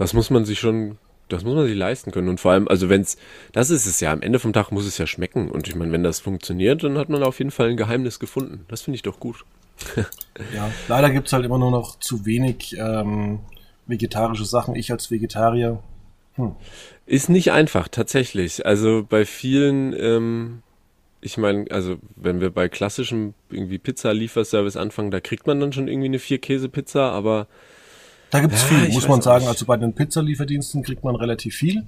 [0.00, 0.98] Das muss man sich schon
[1.32, 2.28] das muss man sich leisten können.
[2.28, 3.16] Und vor allem, also wenn es,
[3.52, 5.50] das ist es ja, am Ende vom Tag muss es ja schmecken.
[5.50, 8.64] Und ich meine, wenn das funktioniert, dann hat man auf jeden Fall ein Geheimnis gefunden.
[8.68, 9.44] Das finde ich doch gut.
[10.54, 13.40] ja, leider gibt es halt immer nur noch zu wenig ähm,
[13.86, 14.74] vegetarische Sachen.
[14.74, 15.82] Ich als Vegetarier.
[16.34, 16.54] Hm.
[17.06, 18.66] Ist nicht einfach, tatsächlich.
[18.66, 20.62] Also bei vielen, ähm,
[21.20, 25.88] ich meine, also wenn wir bei klassischem irgendwie Pizza-Lieferservice anfangen, da kriegt man dann schon
[25.88, 27.46] irgendwie eine Vier-Käse-Pizza, aber
[28.30, 29.46] da gibt's ja, viel, muss man sagen.
[29.46, 31.84] Also bei den Pizzalieferdiensten kriegt man relativ viel.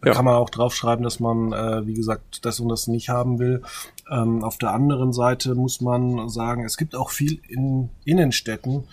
[0.00, 0.14] Da ja.
[0.14, 3.62] kann man auch draufschreiben, dass man, äh, wie gesagt, das und das nicht haben will.
[4.10, 8.84] Ähm, auf der anderen Seite muss man sagen, es gibt auch viel in Innenstädten.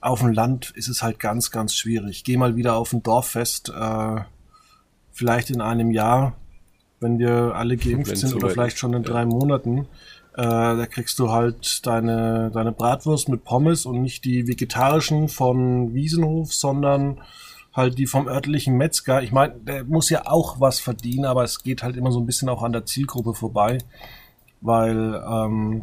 [0.00, 2.24] Auf dem Land ist es halt ganz, ganz schwierig.
[2.24, 4.20] Geh mal wieder auf ein Dorffest, äh,
[5.10, 6.36] vielleicht in einem Jahr,
[7.04, 9.26] wenn wir alle geimpft sind oder vielleicht schon in drei ja.
[9.26, 9.86] Monaten.
[10.36, 15.94] Äh, da kriegst du halt deine, deine Bratwurst mit Pommes und nicht die vegetarischen von
[15.94, 17.20] Wiesenhof, sondern
[17.72, 19.22] halt die vom örtlichen Metzger.
[19.22, 22.26] Ich meine, der muss ja auch was verdienen, aber es geht halt immer so ein
[22.26, 23.78] bisschen auch an der Zielgruppe vorbei,
[24.60, 25.82] weil, ähm,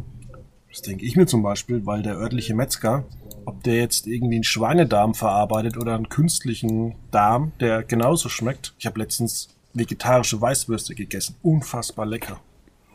[0.70, 3.04] das denke ich mir zum Beispiel, weil der örtliche Metzger,
[3.46, 8.74] ob der jetzt irgendwie einen Schweinedarm verarbeitet oder einen künstlichen Darm, der genauso schmeckt.
[8.80, 11.36] Ich habe letztens vegetarische Weißwürste gegessen.
[11.42, 12.40] Unfassbar lecker.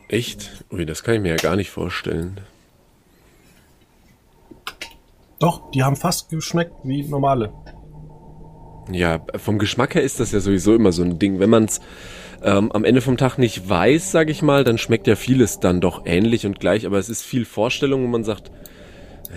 [0.07, 0.63] Echt?
[0.71, 2.39] Ui, das kann ich mir ja gar nicht vorstellen.
[5.39, 7.53] Doch, die haben fast geschmeckt wie normale.
[8.91, 11.39] Ja, vom Geschmack her ist das ja sowieso immer so ein Ding.
[11.39, 11.81] Wenn man es
[12.41, 15.81] ähm, am Ende vom Tag nicht weiß, sag ich mal, dann schmeckt ja vieles dann
[15.81, 16.85] doch ähnlich und gleich.
[16.85, 18.51] Aber es ist viel Vorstellung, wo man sagt,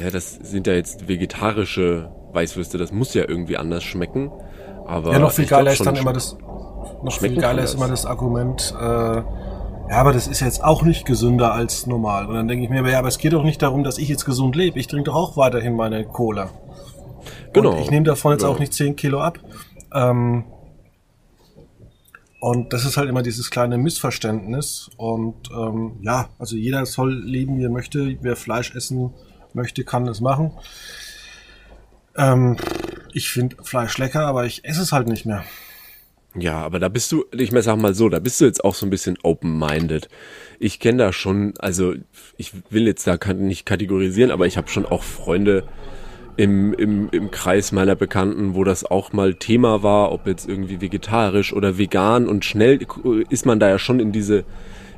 [0.00, 4.30] ja, das sind ja jetzt vegetarische Weißwürste, das muss ja irgendwie anders schmecken.
[4.86, 6.36] Aber ja, noch viel geiler ist dann immer das,
[7.02, 9.22] noch viel geiler ist immer das Argument, äh,
[9.90, 12.26] ja, aber das ist jetzt auch nicht gesünder als normal.
[12.26, 14.24] Und dann denke ich mir, ja, aber es geht doch nicht darum, dass ich jetzt
[14.24, 14.78] gesund lebe.
[14.78, 16.50] Ich trinke doch auch weiterhin meine Cola.
[17.52, 17.72] Genau.
[17.72, 18.54] Und ich nehme davon jetzt genau.
[18.54, 19.40] auch nicht 10 Kilo ab.
[19.92, 20.44] Ähm,
[22.40, 24.90] und das ist halt immer dieses kleine Missverständnis.
[24.96, 28.16] Und ähm, ja, also jeder soll leben, wie er möchte.
[28.20, 29.12] Wer Fleisch essen
[29.54, 30.52] möchte, kann es machen.
[32.16, 32.58] Ähm,
[33.12, 35.42] ich finde Fleisch lecker, aber ich esse es halt nicht mehr.
[36.36, 38.86] Ja, aber da bist du, ich sag mal so, da bist du jetzt auch so
[38.86, 40.08] ein bisschen open-minded.
[40.60, 41.94] Ich kenne da schon, also
[42.36, 45.64] ich will jetzt da nicht kategorisieren, aber ich habe schon auch Freunde
[46.36, 50.80] im, im, im Kreis meiner Bekannten, wo das auch mal Thema war, ob jetzt irgendwie
[50.80, 52.78] vegetarisch oder vegan und schnell
[53.28, 54.44] ist man da ja schon in diese,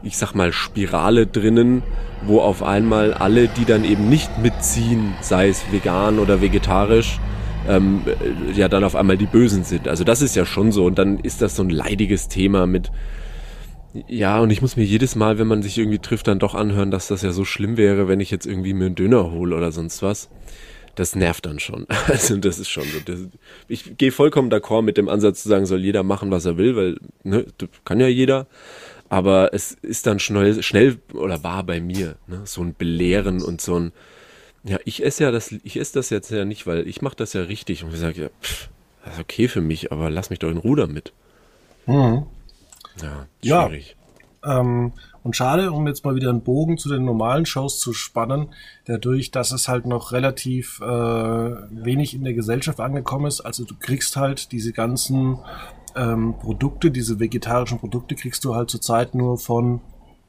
[0.03, 1.83] ich sag mal, Spirale drinnen,
[2.27, 7.19] wo auf einmal alle, die dann eben nicht mitziehen, sei es vegan oder vegetarisch,
[7.69, 8.03] ähm,
[8.55, 9.89] ja dann auf einmal die Bösen sind.
[9.89, 12.91] Also das ist ja schon so und dann ist das so ein leidiges Thema mit
[14.09, 16.91] ja, und ich muss mir jedes Mal, wenn man sich irgendwie trifft, dann doch anhören,
[16.91, 19.71] dass das ja so schlimm wäre, wenn ich jetzt irgendwie mir einen Döner hole oder
[19.71, 20.31] sonst was.
[20.95, 21.87] Das nervt dann schon.
[22.07, 23.01] Also das ist schon so.
[23.05, 23.21] Das,
[23.69, 26.77] ich gehe vollkommen d'accord mit dem Ansatz zu sagen, soll jeder machen, was er will,
[26.77, 27.45] weil ne,
[27.85, 28.47] kann ja jeder.
[29.11, 33.61] Aber es ist dann schnell, schnell oder war bei mir ne, so ein Belehren und
[33.61, 33.93] so ein
[34.65, 37.33] ja, ich esse ja das, ich esse das jetzt ja nicht, weil ich mache das
[37.33, 38.69] ja richtig und ich sage ja, pff,
[39.05, 41.13] das ist okay für mich, aber lass mich doch in Ruder mit.
[41.87, 42.27] Mhm.
[43.43, 43.97] Ja, schwierig.
[44.45, 48.49] Ähm, und schade, um jetzt mal wieder einen Bogen zu den normalen Shows zu spannen,
[48.87, 53.41] dadurch, dass es halt noch relativ äh, wenig in der Gesellschaft angekommen ist.
[53.41, 55.39] Also du kriegst halt diese ganzen
[55.95, 59.81] ähm, Produkte, diese vegetarischen Produkte, kriegst du halt zurzeit nur von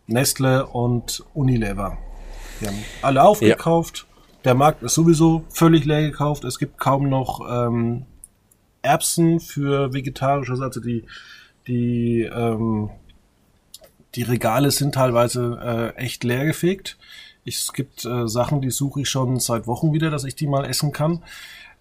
[0.05, 1.97] Nestle und Unilever.
[2.61, 4.05] Die haben alle aufgekauft.
[4.07, 4.12] Ja.
[4.45, 6.43] Der Markt ist sowieso völlig leer gekauft.
[6.43, 8.05] Es gibt kaum noch ähm,
[8.81, 11.05] Erbsen für vegetarisches, also die,
[11.67, 12.89] die ähm,
[14.15, 16.97] die Regale sind teilweise äh, echt leer gefegt.
[17.45, 20.47] Ich, es gibt äh, Sachen, die suche ich schon seit Wochen wieder, dass ich die
[20.47, 21.23] mal essen kann.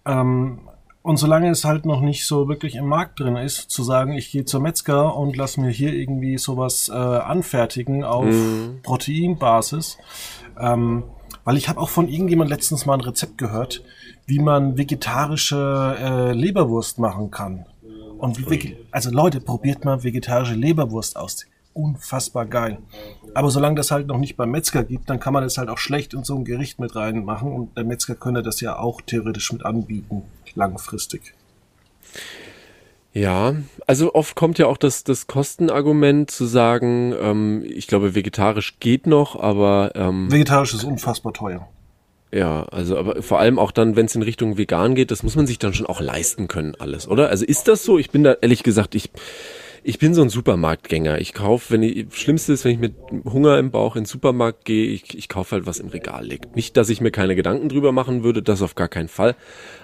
[0.06, 0.60] Ähm,
[1.02, 4.30] und solange es halt noch nicht so wirklich im Markt drin ist, zu sagen, ich
[4.30, 8.82] gehe zur Metzger und lass mir hier irgendwie sowas äh, anfertigen auf mm.
[8.82, 9.98] Proteinbasis.
[10.58, 11.02] Ähm,
[11.44, 13.82] weil ich habe auch von irgendjemand letztens mal ein Rezept gehört,
[14.26, 17.66] wie man vegetarische äh, Leberwurst machen kann.
[18.18, 22.78] Und wie, also Leute, probiert mal vegetarische Leberwurst aus unfassbar geil.
[23.34, 25.78] Aber solange das halt noch nicht beim Metzger gibt, dann kann man das halt auch
[25.78, 29.52] schlecht in so ein Gericht mit reinmachen und der Metzger könnte das ja auch theoretisch
[29.52, 30.22] mit anbieten,
[30.54, 31.34] langfristig.
[33.14, 38.78] Ja, also oft kommt ja auch das, das Kostenargument zu sagen, ähm, ich glaube, vegetarisch
[38.80, 39.92] geht noch, aber.
[39.94, 41.68] Ähm, vegetarisch ist unfassbar teuer.
[42.32, 45.36] Ja, also aber vor allem auch dann, wenn es in Richtung vegan geht, das muss
[45.36, 47.28] man sich dann schon auch leisten können, alles, oder?
[47.28, 47.98] Also ist das so?
[47.98, 49.10] Ich bin da ehrlich gesagt, ich
[49.84, 51.18] ich bin so ein Supermarktgänger.
[51.20, 52.94] Ich kaufe, wenn ich, schlimmste ist, wenn ich mit
[53.24, 56.54] Hunger im Bauch in den Supermarkt gehe, ich, ich kaufe halt, was im Regal liegt.
[56.54, 59.34] Nicht, dass ich mir keine Gedanken drüber machen würde, das auf gar keinen Fall.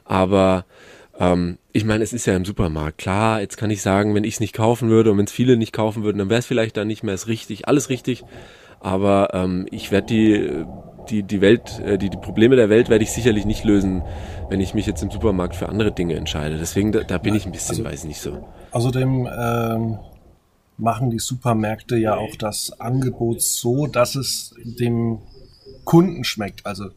[0.05, 0.67] Aber
[1.19, 2.99] ähm, ich meine, es ist ja im Supermarkt.
[2.99, 5.57] Klar, jetzt kann ich sagen, wenn ich es nicht kaufen würde und wenn es viele
[5.57, 8.25] nicht kaufen würden, dann wäre es vielleicht dann nicht mehr as richtig, alles richtig.
[8.81, 10.65] Aber ähm, ich werde die,
[11.11, 14.03] die, die Welt, äh, die, die Probleme der Welt werde ich sicherlich nicht lösen,
[14.49, 16.59] wenn ich mich jetzt im Supermarkt für andere Dinge entscheide.
[16.59, 18.47] Deswegen, da, da bin ich ein bisschen, also, weiß nicht so.
[18.71, 19.99] Außerdem ähm,
[20.77, 25.19] machen die Supermärkte ja auch das Angebot so, dass es dem
[25.85, 26.65] Kunden schmeckt.
[26.65, 26.91] Also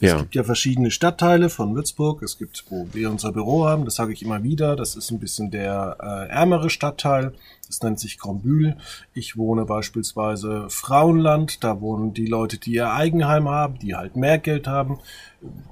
[0.00, 2.22] es gibt ja verschiedene Stadtteile von Würzburg.
[2.22, 5.18] Es gibt, wo wir unser Büro haben, das sage ich immer wieder, das ist ein
[5.18, 7.34] bisschen der äh, ärmere Stadtteil.
[7.66, 8.76] Das nennt sich Grombühl.
[9.14, 11.62] Ich wohne beispielsweise Frauenland.
[11.62, 14.98] Da wohnen die Leute, die ihr Eigenheim haben, die halt mehr Geld haben.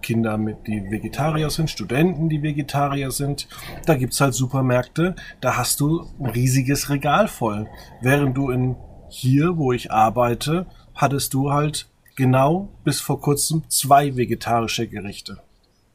[0.01, 3.49] Kinder, mit, die Vegetarier sind, Studenten, die Vegetarier sind.
[3.87, 5.17] Da gibt's halt Supermärkte.
[5.41, 7.67] Da hast du ein riesiges Regal voll.
[8.01, 8.77] Während du in
[9.09, 11.89] hier, wo ich arbeite, hattest du halt
[12.19, 15.39] genau bis vor kurzem zwei vegetarische Gerichte.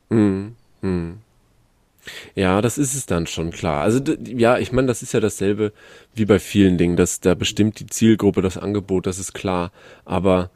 [0.10, 1.18] Hm, hm.
[2.34, 3.82] Ja, das ist es dann schon klar.
[3.82, 5.74] Also ja, ich meine, das ist ja dasselbe
[6.16, 9.72] wie bei vielen Dingen, dass da bestimmt die Zielgruppe das Angebot, das ist klar.
[10.06, 10.50] Aber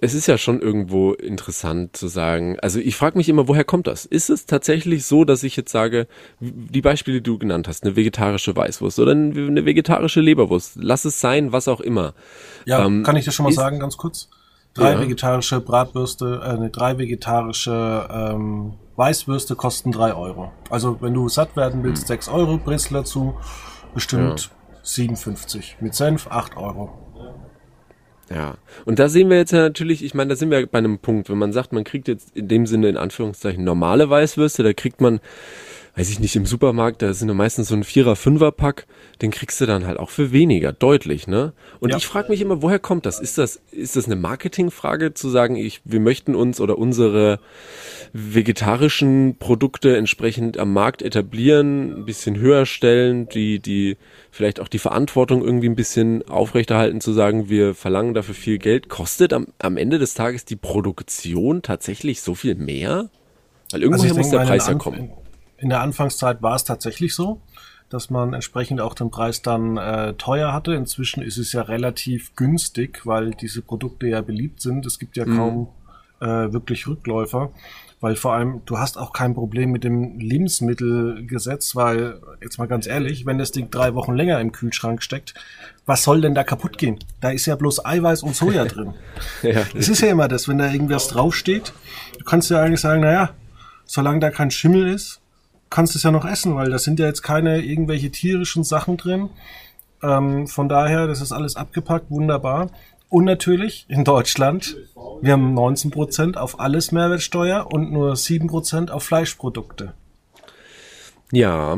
[0.00, 2.56] es ist ja schon irgendwo interessant zu sagen.
[2.60, 4.04] Also ich frage mich immer, woher kommt das?
[4.04, 6.06] Ist es tatsächlich so, dass ich jetzt sage,
[6.38, 11.20] die Beispiele, die du genannt hast, eine vegetarische Weißwurst oder eine vegetarische Leberwurst, lass es
[11.20, 12.14] sein, was auch immer.
[12.64, 14.28] Ja, ähm, kann ich dir schon mal sagen, ganz kurz?
[14.78, 15.00] Drei ja.
[15.00, 20.52] vegetarische Bratwürste, äh, ne, drei vegetarische ähm, Weißwürste kosten drei Euro.
[20.70, 22.06] Also wenn du satt werden willst, hm.
[22.08, 23.34] sechs Euro, Brezel dazu,
[23.92, 24.78] bestimmt ja.
[24.82, 25.78] 57.
[25.80, 26.90] Mit Senf acht Euro.
[28.30, 30.98] Ja, und da sehen wir jetzt ja natürlich, ich meine, da sind wir bei einem
[30.98, 34.74] Punkt, wenn man sagt, man kriegt jetzt in dem Sinne in Anführungszeichen normale Weißwürste, da
[34.74, 35.20] kriegt man
[35.98, 38.86] weiß ich nicht, im Supermarkt, da sind ja meistens so ein Vierer-, Fünfer-Pack,
[39.20, 41.54] den kriegst du dann halt auch für weniger, deutlich, ne?
[41.80, 41.96] Und ja.
[41.96, 43.18] ich frage mich immer, woher kommt das?
[43.18, 47.40] Ist das, ist das eine Marketingfrage zu sagen, ich, wir möchten uns oder unsere
[48.12, 53.96] vegetarischen Produkte entsprechend am Markt etablieren, ein bisschen höher stellen, die, die,
[54.30, 58.88] vielleicht auch die Verantwortung irgendwie ein bisschen aufrechterhalten, zu sagen, wir verlangen dafür viel Geld.
[58.88, 63.10] Kostet am, am Ende des Tages die Produktion tatsächlich so viel mehr?
[63.72, 65.10] Weil irgendwoher also muss der Preis ja kommen
[65.58, 67.40] in der Anfangszeit war es tatsächlich so,
[67.90, 70.74] dass man entsprechend auch den Preis dann äh, teuer hatte.
[70.74, 74.86] Inzwischen ist es ja relativ günstig, weil diese Produkte ja beliebt sind.
[74.86, 75.36] Es gibt ja mhm.
[75.36, 75.68] kaum
[76.20, 77.50] äh, wirklich Rückläufer,
[78.00, 82.86] weil vor allem du hast auch kein Problem mit dem Lebensmittelgesetz, weil jetzt mal ganz
[82.86, 85.34] ehrlich, wenn das Ding drei Wochen länger im Kühlschrank steckt,
[85.86, 86.98] was soll denn da kaputt gehen?
[87.20, 88.94] Da ist ja bloß Eiweiß und Soja drin.
[89.42, 91.72] ja, es ist ja immer das, wenn da irgendwas draufsteht,
[92.18, 93.30] du kannst ja eigentlich sagen, naja,
[93.86, 95.20] solange da kein Schimmel ist,
[95.70, 99.30] kannst es ja noch essen, weil da sind ja jetzt keine irgendwelche tierischen Sachen drin.
[100.02, 102.70] Ähm, von daher, das ist alles abgepackt, wunderbar.
[103.10, 104.76] Und natürlich in Deutschland,
[105.22, 109.94] wir haben 19% auf alles Mehrwertsteuer und nur 7% auf Fleischprodukte.
[111.32, 111.76] Ja,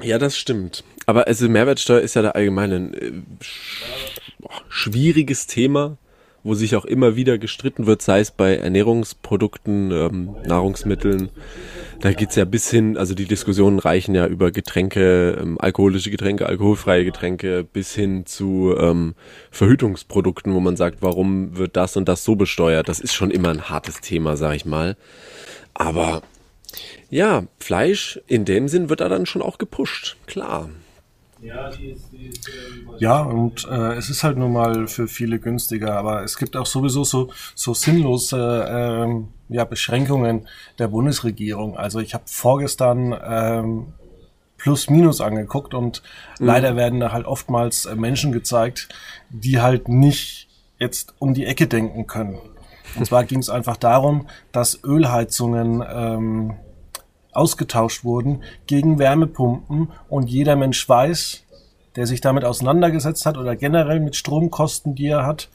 [0.00, 0.84] ja, das stimmt.
[1.06, 3.12] Aber also Mehrwertsteuer ist ja da allgemein ein äh,
[4.68, 5.98] schwieriges Thema,
[6.42, 11.30] wo sich auch immer wieder gestritten wird, sei es bei Ernährungsprodukten, ähm, Nahrungsmitteln.
[12.02, 16.46] Da geht's ja bis hin, also die Diskussionen reichen ja über Getränke, ähm, alkoholische Getränke,
[16.46, 19.14] alkoholfreie Getränke, bis hin zu ähm,
[19.52, 22.88] Verhütungsprodukten, wo man sagt, warum wird das und das so besteuert.
[22.88, 24.96] Das ist schon immer ein hartes Thema, sag ich mal.
[25.74, 26.22] Aber
[27.08, 30.70] ja, Fleisch in dem Sinn wird da dann schon auch gepusht, klar.
[31.42, 32.52] Ja, die ist, die ist, äh,
[32.98, 36.66] ja und äh, es ist halt nun mal für viele günstiger, aber es gibt auch
[36.66, 40.46] sowieso so, so sinnlose äh, ja, Beschränkungen
[40.78, 41.76] der Bundesregierung.
[41.76, 43.92] Also ich habe vorgestern ähm,
[44.56, 46.02] plus minus angeguckt und
[46.38, 46.46] mhm.
[46.46, 48.88] leider werden da halt oftmals äh, Menschen gezeigt,
[49.28, 52.38] die halt nicht jetzt um die Ecke denken können.
[52.94, 56.54] Und zwar ging es einfach darum, dass Ölheizungen ähm,
[57.32, 61.44] ausgetauscht wurden gegen Wärmepumpen und jeder Mensch weiß,
[61.96, 65.48] der sich damit auseinandergesetzt hat oder generell mit Stromkosten, die er hat,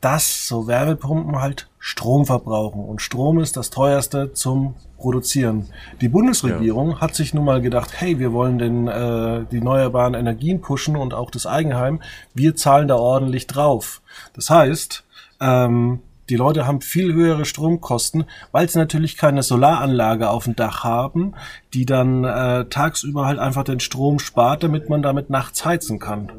[0.00, 5.68] dass so Wärmepumpen halt Strom verbrauchen und Strom ist das teuerste zum Produzieren.
[6.00, 7.00] Die Bundesregierung ja.
[7.00, 11.12] hat sich nun mal gedacht, hey, wir wollen den, äh, die erneuerbaren Energien pushen und
[11.12, 12.00] auch das Eigenheim,
[12.34, 14.00] wir zahlen da ordentlich drauf.
[14.32, 15.04] Das heißt,
[15.40, 20.84] ähm, die Leute haben viel höhere Stromkosten, weil sie natürlich keine Solaranlage auf dem Dach
[20.84, 21.34] haben,
[21.74, 26.32] die dann äh, tagsüber halt einfach den Strom spart, damit man damit nachts heizen kann.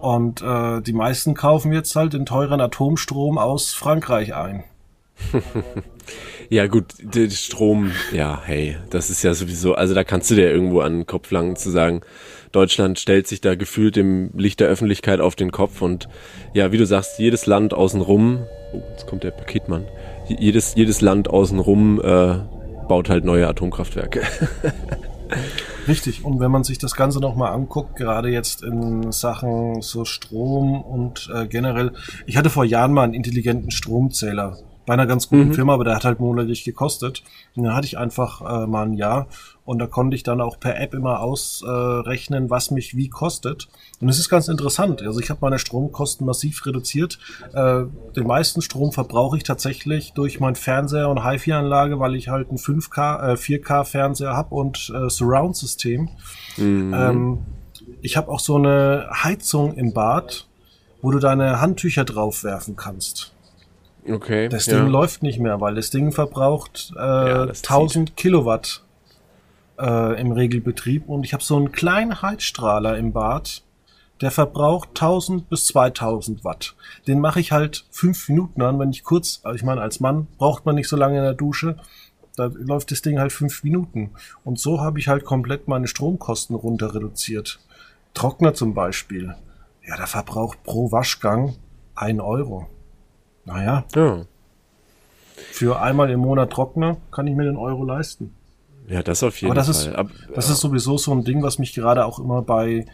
[0.00, 4.64] Und äh, die meisten kaufen jetzt halt den teuren Atomstrom aus Frankreich ein.
[6.54, 6.94] ja gut,
[7.32, 11.06] Strom, ja, hey, das ist ja sowieso, also da kannst du dir irgendwo an den
[11.06, 12.02] Kopf langen zu sagen,
[12.52, 16.08] Deutschland stellt sich da gefühlt im Licht der Öffentlichkeit auf den Kopf und
[16.52, 19.84] ja, wie du sagst, jedes Land außenrum, oh, jetzt kommt der Paketmann,
[20.28, 22.36] jedes, jedes Land außenrum äh,
[22.86, 24.22] baut halt neue Atomkraftwerke.
[25.88, 30.80] Richtig, und wenn man sich das Ganze nochmal anguckt, gerade jetzt in Sachen so Strom
[30.80, 31.94] und äh, generell,
[32.26, 35.54] ich hatte vor Jahren mal einen intelligenten Stromzähler bei einer ganz guten mhm.
[35.54, 37.22] Firma, aber der hat halt monatlich gekostet.
[37.56, 39.28] Und dann hatte ich einfach äh, mal ein Jahr
[39.64, 43.68] und da konnte ich dann auch per App immer ausrechnen, äh, was mich wie kostet.
[44.00, 45.02] Und es ist ganz interessant.
[45.02, 47.18] Also ich habe meine Stromkosten massiv reduziert.
[47.54, 52.48] Äh, den meisten Strom verbrauche ich tatsächlich durch mein Fernseher und HiFi-Anlage, weil ich halt
[52.48, 56.10] einen 5K, äh, 4K-Fernseher habe und äh, Surround-System.
[56.58, 56.94] Mhm.
[56.94, 57.38] Ähm,
[58.02, 60.46] ich habe auch so eine Heizung im Bad,
[61.00, 63.33] wo du deine Handtücher draufwerfen kannst.
[64.08, 64.48] Okay.
[64.48, 64.86] Das Ding ja.
[64.86, 68.16] läuft nicht mehr, weil das Ding verbraucht äh, ja, 1000 zieht.
[68.16, 68.84] Kilowatt
[69.78, 73.62] äh, im Regelbetrieb und ich habe so einen kleinen Heizstrahler im Bad,
[74.20, 76.76] der verbraucht 1000 bis 2000 Watt.
[77.06, 80.28] Den mache ich halt fünf Minuten an, wenn ich kurz, also ich meine, als Mann
[80.38, 81.76] braucht man nicht so lange in der Dusche.
[82.36, 84.10] Da läuft das Ding halt fünf Minuten.
[84.44, 87.60] Und so habe ich halt komplett meine Stromkosten runter reduziert.
[88.12, 89.34] Trockner zum Beispiel.
[89.86, 91.56] Ja, der verbraucht pro Waschgang
[91.94, 92.68] ein Euro.
[93.44, 93.84] Naja.
[93.94, 94.24] Ja.
[95.36, 98.34] Für einmal im Monat Trockner kann ich mir den Euro leisten.
[98.88, 99.92] Ja, das auf jeden Aber das Fall.
[99.92, 100.54] Ist, Ab, das ja.
[100.54, 102.86] ist sowieso so ein Ding, was mich gerade auch immer bei,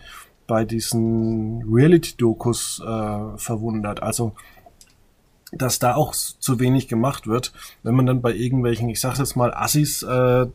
[0.46, 4.02] bei diesen Reality-Dokus äh, verwundert.
[4.02, 4.32] Also,
[5.52, 9.36] dass da auch zu wenig gemacht wird, wenn man dann bei irgendwelchen, ich sag jetzt
[9.36, 10.46] mal, Assis äh,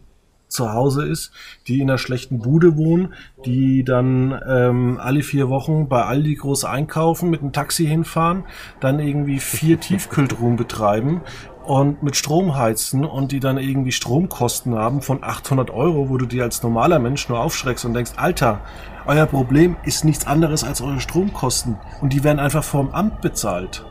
[0.48, 1.32] zu Hause ist,
[1.68, 3.14] die in einer schlechten Bude wohnen,
[3.46, 8.46] die dann ähm, alle vier Wochen bei Aldi groß einkaufen, mit einem Taxi hinfahren,
[8.80, 11.22] dann irgendwie vier Tiefkühltruhen betreiben
[11.66, 16.26] und mit Strom heizen und die dann irgendwie Stromkosten haben von 800 Euro, wo du
[16.26, 18.62] dir als normaler Mensch nur aufschreckst und denkst, Alter,
[19.08, 23.86] euer Problem ist nichts anderes als eure Stromkosten und die werden einfach vom Amt bezahlt.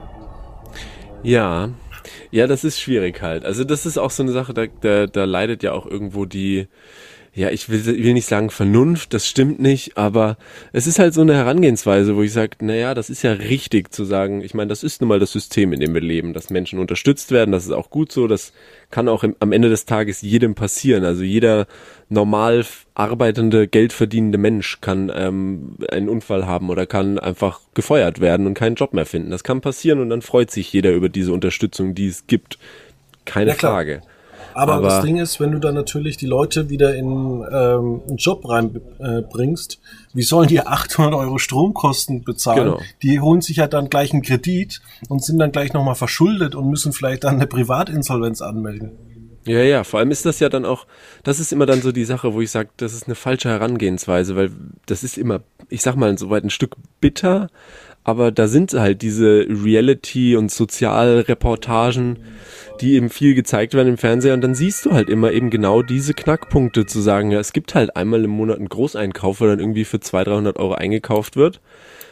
[1.23, 1.71] Ja,
[2.31, 3.45] ja, das ist schwierig halt.
[3.45, 6.69] Also das ist auch so eine Sache, da, da, da leidet ja auch irgendwo die,
[7.37, 10.37] ja, ich will, will nicht sagen Vernunft, das stimmt nicht, aber
[10.73, 14.05] es ist halt so eine Herangehensweise, wo ich sage, naja, das ist ja richtig zu
[14.05, 16.79] sagen, ich meine, das ist nun mal das System, in dem wir leben, dass Menschen
[16.79, 18.53] unterstützt werden, das ist auch gut so, das
[18.93, 21.05] kann auch im, am Ende des Tages jedem passieren.
[21.05, 21.67] Also jeder
[22.09, 28.55] normal arbeitende, geldverdienende Mensch kann ähm, einen Unfall haben oder kann einfach gefeuert werden und
[28.55, 29.33] keinen Job mehr finden.
[29.33, 32.59] Das kann passieren und dann freut sich jeder über diese Unterstützung, die es gibt.
[33.25, 34.03] Keine ja, Frage.
[34.55, 38.17] Aber, Aber, das Ding ist, wenn du dann natürlich die Leute wieder in ähm, einen
[38.17, 42.65] Job reinbringst, äh, wie sollen die 800 Euro Stromkosten bezahlen?
[42.65, 42.81] Genau.
[43.03, 46.71] Die holen sich ja dann gleich einen Kredit und sind dann gleich nochmal verschuldet und
[46.71, 48.93] müssen vielleicht dann eine Privatinsolvenz anmelden.
[49.47, 50.87] Ja, ja, vor allem ist das ja dann auch,
[51.23, 54.37] das ist immer dann so die Sache, wo ich sage, das ist eine falsche Herangehensweise,
[54.37, 54.51] weil
[54.87, 57.51] das ist immer, ich sag mal, soweit ein Stück bitter,
[58.05, 62.19] aber da sind halt diese Reality- und Sozialreportagen,
[62.81, 65.83] die eben viel gezeigt werden im Fernseher und dann siehst du halt immer eben genau
[65.83, 69.59] diese Knackpunkte zu sagen, ja, es gibt halt einmal im Monat einen Großeinkauf, wo dann
[69.59, 71.61] irgendwie für 200, 300 Euro eingekauft wird.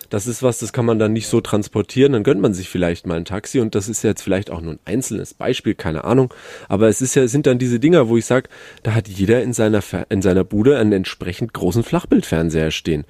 [0.08, 3.06] das ist was, das kann man dann nicht so transportieren, dann gönnt man sich vielleicht
[3.06, 6.32] mal ein Taxi und das ist jetzt vielleicht auch nur ein einzelnes Beispiel, keine Ahnung,
[6.68, 8.48] aber es ist ja, sind dann diese Dinger, wo ich sage,
[8.82, 13.04] da hat jeder in seiner, in seiner Bude einen entsprechend großen Flachbildfernseher stehen.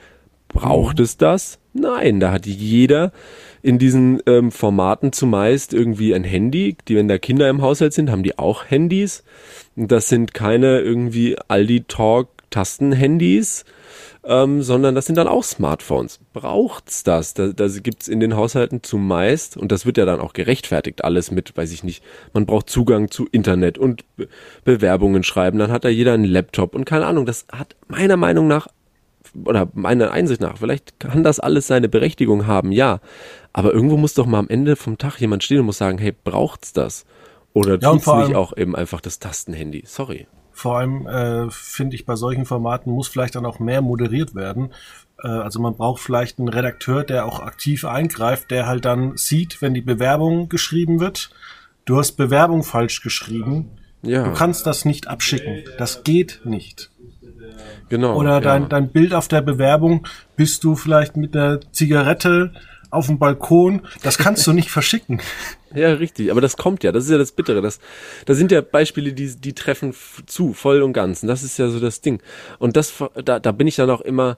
[0.52, 1.58] Braucht es das?
[1.72, 3.12] Nein, da hat jeder
[3.62, 6.76] in diesen ähm, Formaten zumeist irgendwie ein Handy.
[6.88, 9.24] Die, wenn da Kinder im Haushalt sind, haben die auch Handys.
[9.76, 13.64] Das sind keine irgendwie Aldi Talk Tastenhandys,
[14.24, 16.20] ähm, sondern das sind dann auch Smartphones.
[16.32, 17.34] Braucht's das?
[17.34, 21.32] Da, da gibt's in den Haushalten zumeist, und das wird ja dann auch gerechtfertigt, alles
[21.32, 24.28] mit, weiß ich nicht, man braucht Zugang zu Internet und Be
[24.64, 28.46] Bewerbungen schreiben, dann hat da jeder einen Laptop und keine Ahnung, das hat meiner Meinung
[28.46, 28.68] nach
[29.44, 33.00] oder meiner Einsicht nach, vielleicht kann das alles seine Berechtigung haben, ja.
[33.52, 36.12] Aber irgendwo muss doch mal am Ende vom Tag jemand stehen und muss sagen, hey,
[36.12, 37.04] braucht's das?
[37.52, 39.84] Oder ja, tut's nicht auch eben einfach das Tastenhandy?
[39.86, 40.26] Sorry.
[40.52, 44.70] Vor allem äh, finde ich, bei solchen Formaten muss vielleicht dann auch mehr moderiert werden.
[45.22, 49.62] Äh, also man braucht vielleicht einen Redakteur, der auch aktiv eingreift, der halt dann sieht,
[49.62, 51.30] wenn die Bewerbung geschrieben wird.
[51.84, 53.70] Du hast Bewerbung falsch geschrieben.
[54.02, 54.24] Ja.
[54.24, 55.64] Du kannst das nicht abschicken.
[55.78, 56.90] Das geht nicht.
[57.88, 58.16] Genau.
[58.16, 58.68] Oder dein, ja.
[58.68, 62.52] dein Bild auf der Bewerbung bist du vielleicht mit der Zigarette
[62.90, 63.82] auf dem Balkon.
[64.02, 65.20] Das kannst du nicht verschicken.
[65.74, 66.30] Ja, richtig.
[66.30, 66.92] Aber das kommt ja.
[66.92, 67.62] Das ist ja das Bittere.
[67.62, 67.80] Das,
[68.26, 69.94] da sind ja Beispiele, die, die treffen
[70.26, 71.22] zu, voll und ganz.
[71.22, 72.22] Und das ist ja so das Ding.
[72.58, 72.92] Und das,
[73.24, 74.36] da, da bin ich dann auch immer,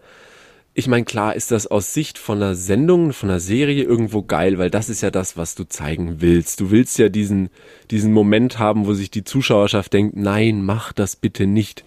[0.77, 4.59] ich meine, klar ist das aus Sicht von einer Sendung, von einer Serie irgendwo geil,
[4.59, 6.61] weil das ist ja das, was du zeigen willst.
[6.61, 7.49] Du willst ja diesen,
[7.93, 11.85] diesen Moment haben, wo sich die Zuschauerschaft denkt, nein, mach das bitte nicht.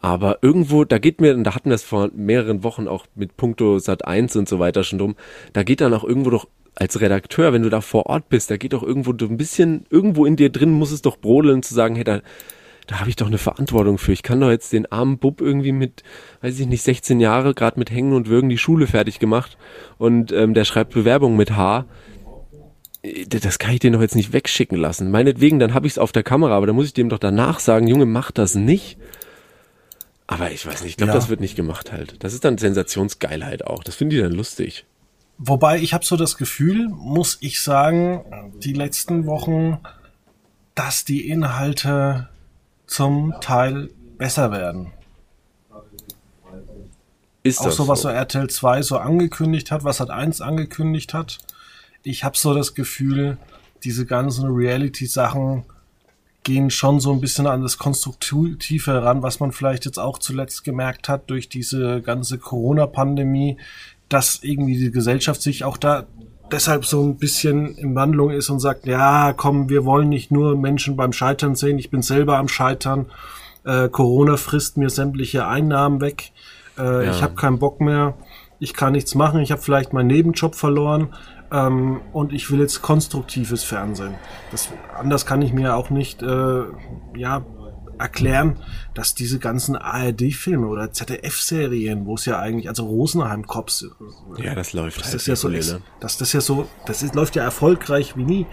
[0.00, 3.36] Aber irgendwo, da geht mir, und da hatten wir es vor mehreren Wochen auch mit
[3.36, 5.16] Punkto Sat 1 und so weiter schon drum,
[5.52, 8.58] da geht dann auch irgendwo doch als Redakteur, wenn du da vor Ort bist, da
[8.58, 11.94] geht doch irgendwo ein bisschen, irgendwo in dir drin muss es doch brodeln zu sagen,
[11.94, 12.20] hey, da,
[12.86, 14.12] da habe ich doch eine Verantwortung für.
[14.12, 16.02] Ich kann doch jetzt den armen Bub irgendwie mit,
[16.42, 19.56] weiß ich nicht, 16 Jahre, gerade mit Hängen und Würgen die Schule fertig gemacht
[19.98, 21.86] und ähm, der schreibt Bewerbung mit H.
[23.28, 25.10] Das kann ich den doch jetzt nicht wegschicken lassen.
[25.10, 27.60] Meinetwegen, dann habe ich es auf der Kamera, aber dann muss ich dem doch danach
[27.60, 28.98] sagen, Junge, mach das nicht.
[30.26, 31.14] Aber ich weiß nicht, ich glaube, ja.
[31.14, 32.22] das wird nicht gemacht halt.
[32.24, 33.84] Das ist dann Sensationsgeilheit auch.
[33.84, 34.84] Das finde ich dann lustig.
[35.38, 39.78] Wobei ich habe so das Gefühl, muss ich sagen, die letzten Wochen,
[40.74, 42.28] dass die Inhalte
[42.86, 44.92] zum Teil besser werden.
[47.42, 51.38] Ist auch so, was so RTL 2 so angekündigt hat, was hat 1 angekündigt hat.
[52.02, 53.36] Ich habe so das Gefühl,
[53.84, 55.64] diese ganzen Reality-Sachen
[56.46, 60.62] gehen schon so ein bisschen an das Konstruktive heran, was man vielleicht jetzt auch zuletzt
[60.62, 63.56] gemerkt hat durch diese ganze Corona-Pandemie,
[64.08, 66.06] dass irgendwie die Gesellschaft sich auch da
[66.52, 70.56] deshalb so ein bisschen in Wandlung ist und sagt, ja, komm, wir wollen nicht nur
[70.56, 73.06] Menschen beim Scheitern sehen, ich bin selber am Scheitern,
[73.64, 76.30] äh, Corona frisst mir sämtliche Einnahmen weg,
[76.78, 77.10] äh, ja.
[77.10, 78.14] ich habe keinen Bock mehr,
[78.60, 81.08] ich kann nichts machen, ich habe vielleicht meinen Nebenjob verloren,
[81.52, 84.14] ähm, und ich will jetzt konstruktives Fernsehen.
[84.50, 86.62] Das, anders kann ich mir auch nicht äh,
[87.14, 87.44] ja,
[87.98, 88.58] erklären,
[88.94, 93.86] dass diese ganzen ARD-Filme oder ZDF-Serien, wo es ja eigentlich, also Rosenheim Cops,
[94.36, 95.80] ja, das läuft dass halt das ja so ist, ne?
[96.00, 98.46] dass das ja so, das ist, läuft ja erfolgreich wie nie,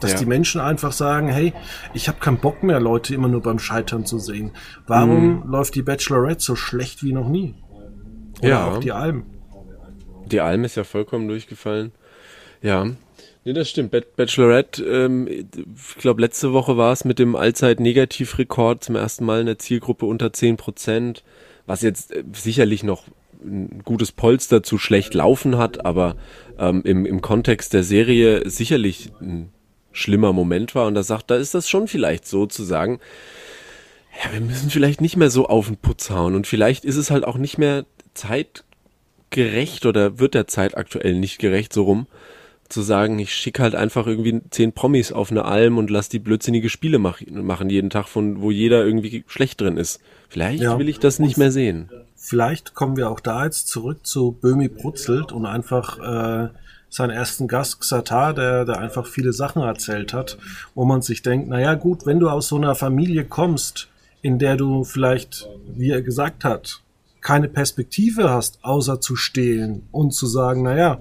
[0.00, 0.18] dass ja.
[0.18, 1.52] die Menschen einfach sagen, hey,
[1.94, 4.52] ich habe keinen Bock mehr, Leute immer nur beim Scheitern zu sehen.
[4.86, 5.50] Warum mhm.
[5.50, 7.54] läuft die Bachelorette so schlecht wie noch nie?
[8.40, 8.66] Oder ja.
[8.66, 9.26] auch die Alm.
[10.26, 11.92] Die Alm ist ja vollkommen durchgefallen.
[12.62, 12.86] Ja,
[13.44, 13.90] nee, das stimmt.
[14.16, 19.46] Bachelorette, ähm, ich glaube, letzte Woche war es mit dem Allzeit-Negativrekord zum ersten Mal in
[19.46, 21.24] der Zielgruppe unter 10 Prozent,
[21.66, 23.04] was jetzt äh, sicherlich noch
[23.42, 26.16] ein gutes Polster zu schlecht laufen hat, aber
[26.58, 29.50] ähm, im, im Kontext der Serie sicherlich ein
[29.92, 30.86] schlimmer Moment war.
[30.86, 33.00] Und da sagt, da ist das schon vielleicht so zu sagen,
[34.22, 37.10] ja, wir müssen vielleicht nicht mehr so auf den Putz hauen und vielleicht ist es
[37.10, 42.06] halt auch nicht mehr zeitgerecht oder wird der Zeit aktuell nicht gerecht so rum,
[42.70, 46.18] zu sagen, ich schicke halt einfach irgendwie zehn Promis auf eine Alm und lass die
[46.18, 50.00] blödsinnige Spiele mach, machen jeden Tag, von wo jeder irgendwie schlecht drin ist.
[50.28, 50.78] Vielleicht ja.
[50.78, 51.90] will ich das nicht mehr sehen.
[52.16, 56.48] Vielleicht kommen wir auch da jetzt zurück zu Böhmi Brutzelt und einfach äh,
[56.90, 60.38] seinen ersten Gast Xatar, der, der einfach viele Sachen erzählt hat,
[60.74, 63.88] wo man sich denkt, naja gut, wenn du aus so einer Familie kommst,
[64.22, 66.82] in der du vielleicht, wie er gesagt hat,
[67.20, 70.98] keine Perspektive hast, außer zu stehlen und zu sagen, naja,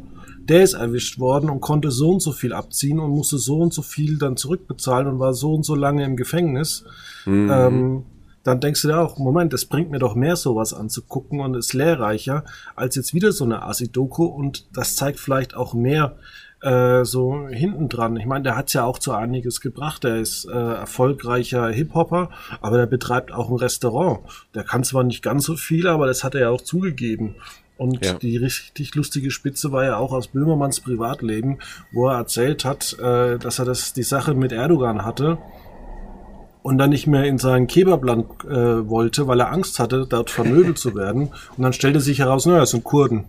[0.50, 3.74] der ist erwischt worden und konnte so und so viel abziehen und musste so und
[3.74, 6.84] so viel dann zurückbezahlen und war so und so lange im Gefängnis.
[7.26, 7.50] Mhm.
[7.52, 8.04] Ähm,
[8.44, 11.74] dann denkst du dir auch, Moment, es bringt mir doch mehr sowas anzugucken und ist
[11.74, 12.46] lehrreicher
[12.76, 16.16] als jetzt wieder so eine Asi-Doku und das zeigt vielleicht auch mehr
[16.62, 18.18] äh, so hinten dran.
[18.18, 20.04] Ich meine, der hat's ja auch zu einiges gebracht.
[20.04, 22.32] Der ist äh, erfolgreicher Hip-Hopper,
[22.62, 24.22] aber der betreibt auch ein Restaurant.
[24.56, 27.36] Der kann zwar nicht ganz so viel, aber das hat er ja auch zugegeben.
[27.80, 28.14] Und ja.
[28.16, 31.60] die richtig lustige Spitze war ja auch aus Böhmermanns Privatleben,
[31.94, 35.38] wo er erzählt hat, äh, dass er das die Sache mit Erdogan hatte
[36.62, 40.78] und dann nicht mehr in sein Kebabland äh, wollte, weil er Angst hatte, dort vermöbelt
[40.78, 41.30] zu werden.
[41.58, 43.26] Und dann stellte sich heraus, naja, es sind Kurden.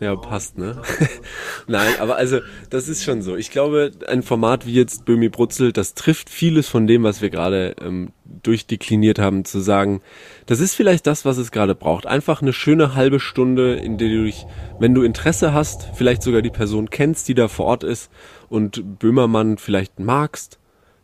[0.00, 0.82] Ja, passt, ne?
[1.68, 3.36] Nein, aber also, das ist schon so.
[3.36, 7.30] Ich glaube, ein Format wie jetzt Böhmi Brutzel, das trifft vieles von dem, was wir
[7.30, 8.10] gerade ähm,
[8.42, 10.02] durchdekliniert haben, zu sagen,
[10.46, 12.06] das ist vielleicht das, was es gerade braucht.
[12.06, 14.46] Einfach eine schöne halbe Stunde, in der du dich,
[14.78, 18.10] wenn du Interesse hast, vielleicht sogar die Person kennst, die da vor Ort ist
[18.48, 20.58] und Böhmermann vielleicht magst,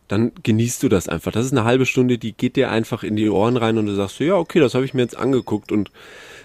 [0.08, 1.32] dann genießt du das einfach.
[1.32, 3.94] Das ist eine halbe Stunde, die geht dir einfach in die Ohren rein und du
[3.94, 5.90] sagst, ja, okay, das habe ich mir jetzt angeguckt und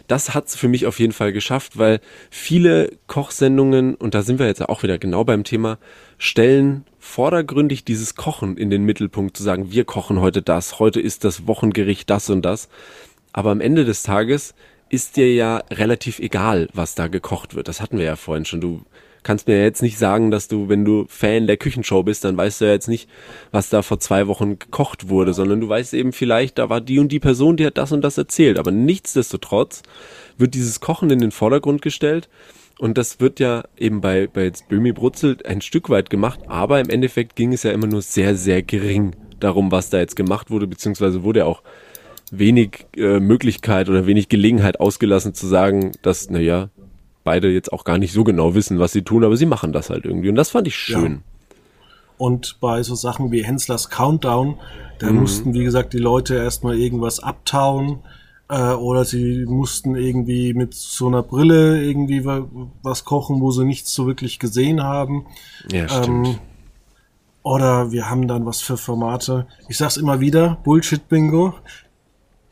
[0.07, 1.99] das hat's für mich auf jeden Fall geschafft, weil
[2.29, 5.77] viele Kochsendungen, und da sind wir jetzt auch wieder genau beim Thema,
[6.17, 11.23] stellen vordergründig dieses Kochen in den Mittelpunkt, zu sagen, wir kochen heute das, heute ist
[11.23, 12.69] das Wochengericht das und das.
[13.33, 14.55] Aber am Ende des Tages
[14.89, 17.67] ist dir ja relativ egal, was da gekocht wird.
[17.67, 18.61] Das hatten wir ja vorhin schon.
[18.61, 18.85] Du
[19.25, 22.61] kannst mir jetzt nicht sagen, dass du, wenn du Fan der Küchenshow bist, dann weißt
[22.61, 23.09] du ja jetzt nicht,
[23.51, 26.99] was da vor zwei Wochen gekocht wurde, sondern du weißt eben vielleicht, da war die
[26.99, 28.59] und die Person, die hat das und das erzählt.
[28.59, 29.81] Aber nichtsdestotrotz
[30.37, 32.29] wird dieses Kochen in den Vordergrund gestellt.
[32.77, 36.79] Und das wird ja eben bei, bei jetzt Böhmi Brutzel ein Stück weit gemacht, aber
[36.81, 40.51] im Endeffekt ging es ja immer nur sehr, sehr gering darum, was da jetzt gemacht
[40.51, 41.63] wurde, beziehungsweise wurde auch
[42.31, 46.69] wenig äh, Möglichkeit oder wenig Gelegenheit ausgelassen zu sagen, dass, naja,
[47.25, 49.89] beide jetzt auch gar nicht so genau wissen, was sie tun, aber sie machen das
[49.89, 50.29] halt irgendwie.
[50.29, 51.11] Und das fand ich schön.
[51.11, 51.55] Ja.
[52.17, 54.57] Und bei so Sachen wie Henslers Countdown,
[54.99, 55.19] da mhm.
[55.19, 57.99] mussten, wie gesagt, die Leute erstmal irgendwas abtauen
[58.47, 63.93] äh, oder sie mussten irgendwie mit so einer Brille irgendwie was kochen, wo sie nichts
[63.93, 65.25] so wirklich gesehen haben.
[65.71, 66.27] Ja, stimmt.
[66.27, 66.35] Ähm,
[67.43, 69.45] oder wir haben dann was für Formate.
[69.67, 71.53] Ich sag's immer wieder, Bullshit-Bingo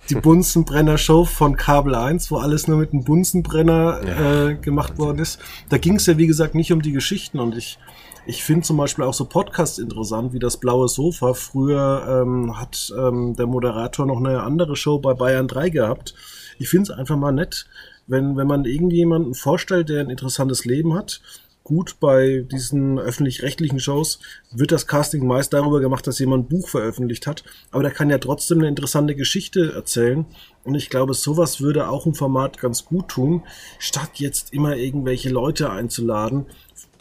[0.09, 4.47] die Bunsenbrenner-Show von Kabel 1, wo alles nur mit einem Bunsenbrenner ja.
[4.49, 5.39] äh, gemacht worden ist.
[5.69, 7.39] Da ging es ja, wie gesagt, nicht um die Geschichten.
[7.39, 7.79] Und ich,
[8.25, 11.33] ich finde zum Beispiel auch so Podcasts interessant, wie das Blaue Sofa.
[11.33, 16.15] Früher ähm, hat ähm, der Moderator noch eine andere Show bei Bayern 3 gehabt.
[16.59, 17.65] Ich finde es einfach mal nett,
[18.05, 21.21] wenn, wenn man irgendjemanden vorstellt, der ein interessantes Leben hat
[21.63, 24.19] gut bei diesen öffentlich-rechtlichen Shows
[24.51, 28.09] wird das Casting meist darüber gemacht, dass jemand ein Buch veröffentlicht hat, aber der kann
[28.09, 30.25] ja trotzdem eine interessante Geschichte erzählen.
[30.63, 33.43] Und ich glaube, sowas würde auch ein Format ganz gut tun,
[33.79, 36.45] statt jetzt immer irgendwelche Leute einzuladen,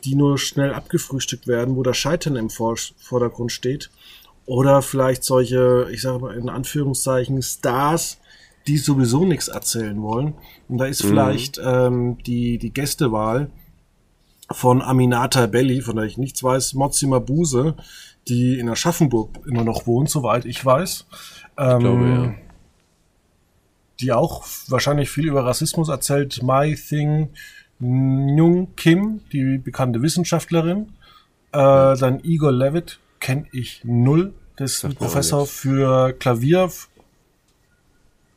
[0.05, 3.91] die nur schnell abgefrühstückt werden, wo das Scheitern im Vordergrund steht.
[4.47, 8.19] Oder vielleicht solche, ich sage mal in Anführungszeichen, Stars,
[8.67, 10.35] die sowieso nichts erzählen wollen.
[10.69, 11.09] Und da ist mhm.
[11.09, 13.51] vielleicht ähm, die, die Gästewahl
[14.53, 17.75] von Aminata Belli, von der ich nichts weiß, Mozzi Mabuse,
[18.29, 21.07] die in Aschaffenburg immer noch wohnt, soweit ich weiß.
[21.59, 22.35] Ähm, ich glaube, ja.
[24.01, 26.43] Die auch wahrscheinlich viel über Rassismus erzählt.
[26.43, 27.31] Mai Thing
[27.79, 30.93] Nyung Kim, die bekannte Wissenschaftlerin.
[31.53, 31.95] Äh, ja.
[31.95, 34.35] Dann Igor Levitt kenne ich null.
[34.57, 36.71] Das ist ein Professor für Klavier.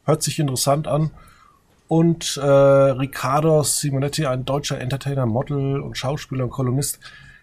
[0.06, 1.12] Hört sich interessant an
[1.88, 7.00] und äh, Riccardo Simonetti, ein deutscher Entertainer, Model und Schauspieler und Kolumnist,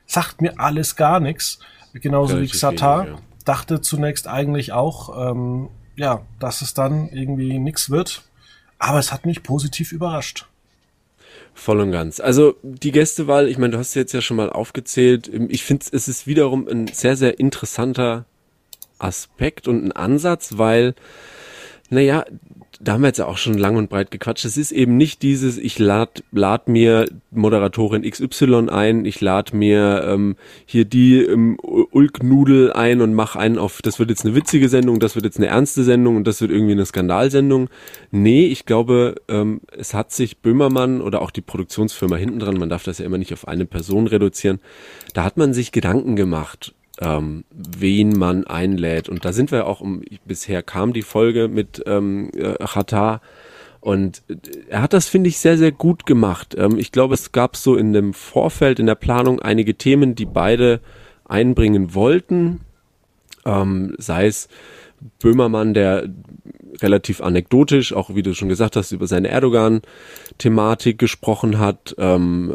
[0.06, 1.58] sagt mir alles gar nichts.
[1.94, 3.06] Genauso Relativ wie Xatar.
[3.06, 3.18] Ja.
[3.44, 8.22] Dachte zunächst eigentlich auch, ähm, ja, dass es dann irgendwie nichts wird.
[8.78, 10.46] Aber es hat mich positiv überrascht.
[11.54, 12.18] Voll und ganz.
[12.18, 15.30] Also die Gästewahl, ich meine, du hast jetzt ja schon mal aufgezählt.
[15.48, 18.24] Ich finde, es ist wiederum ein sehr, sehr interessanter
[18.98, 20.94] Aspekt und ein Ansatz, weil,
[21.92, 22.24] naja,
[22.80, 24.44] da haben wir jetzt ja auch schon lang und breit gequatscht.
[24.44, 30.02] Es ist eben nicht dieses, ich lad, lad mir Moderatorin XY ein, ich lad mir
[30.06, 34.68] ähm, hier die ähm, Ulk-Nudel ein und mach einen auf, das wird jetzt eine witzige
[34.68, 37.68] Sendung, das wird jetzt eine ernste Sendung und das wird irgendwie eine Skandalsendung.
[38.10, 42.70] Nee, ich glaube, ähm, es hat sich Böhmermann oder auch die Produktionsfirma hinten dran, man
[42.70, 44.60] darf das ja immer nicht auf eine Person reduzieren,
[45.14, 49.08] da hat man sich Gedanken gemacht ähm, wen man einlädt.
[49.08, 52.30] Und da sind wir auch, um, bisher kam die Folge mit ähm,
[52.64, 53.20] Chata
[53.82, 54.22] und
[54.68, 56.54] er hat das, finde ich, sehr, sehr gut gemacht.
[56.56, 60.24] Ähm, ich glaube, es gab so in dem Vorfeld, in der Planung einige Themen, die
[60.24, 60.80] beide
[61.24, 62.60] einbringen wollten.
[63.44, 64.48] Ähm, sei es
[65.18, 66.08] Böhmermann, der
[66.80, 71.96] relativ anekdotisch, auch wie du schon gesagt hast, über seine Erdogan-Thematik gesprochen hat.
[71.98, 72.54] Ähm,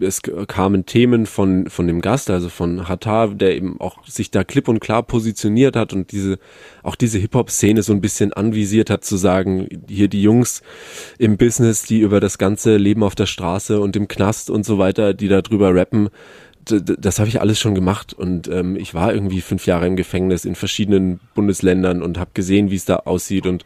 [0.00, 4.44] es kamen Themen von, von dem Gast, also von Hatar, der eben auch sich da
[4.44, 6.38] klipp und klar positioniert hat und diese,
[6.82, 10.62] auch diese Hip-Hop-Szene so ein bisschen anvisiert hat, zu sagen, hier die Jungs
[11.18, 14.78] im Business, die über das ganze Leben auf der Straße und im Knast und so
[14.78, 16.08] weiter, die da drüber rappen,
[16.64, 20.44] das habe ich alles schon gemacht und ähm, ich war irgendwie fünf Jahre im Gefängnis
[20.44, 23.64] in verschiedenen Bundesländern und habe gesehen, wie es da aussieht und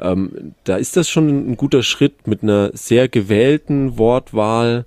[0.00, 4.86] ähm, da ist das schon ein guter Schritt mit einer sehr gewählten Wortwahl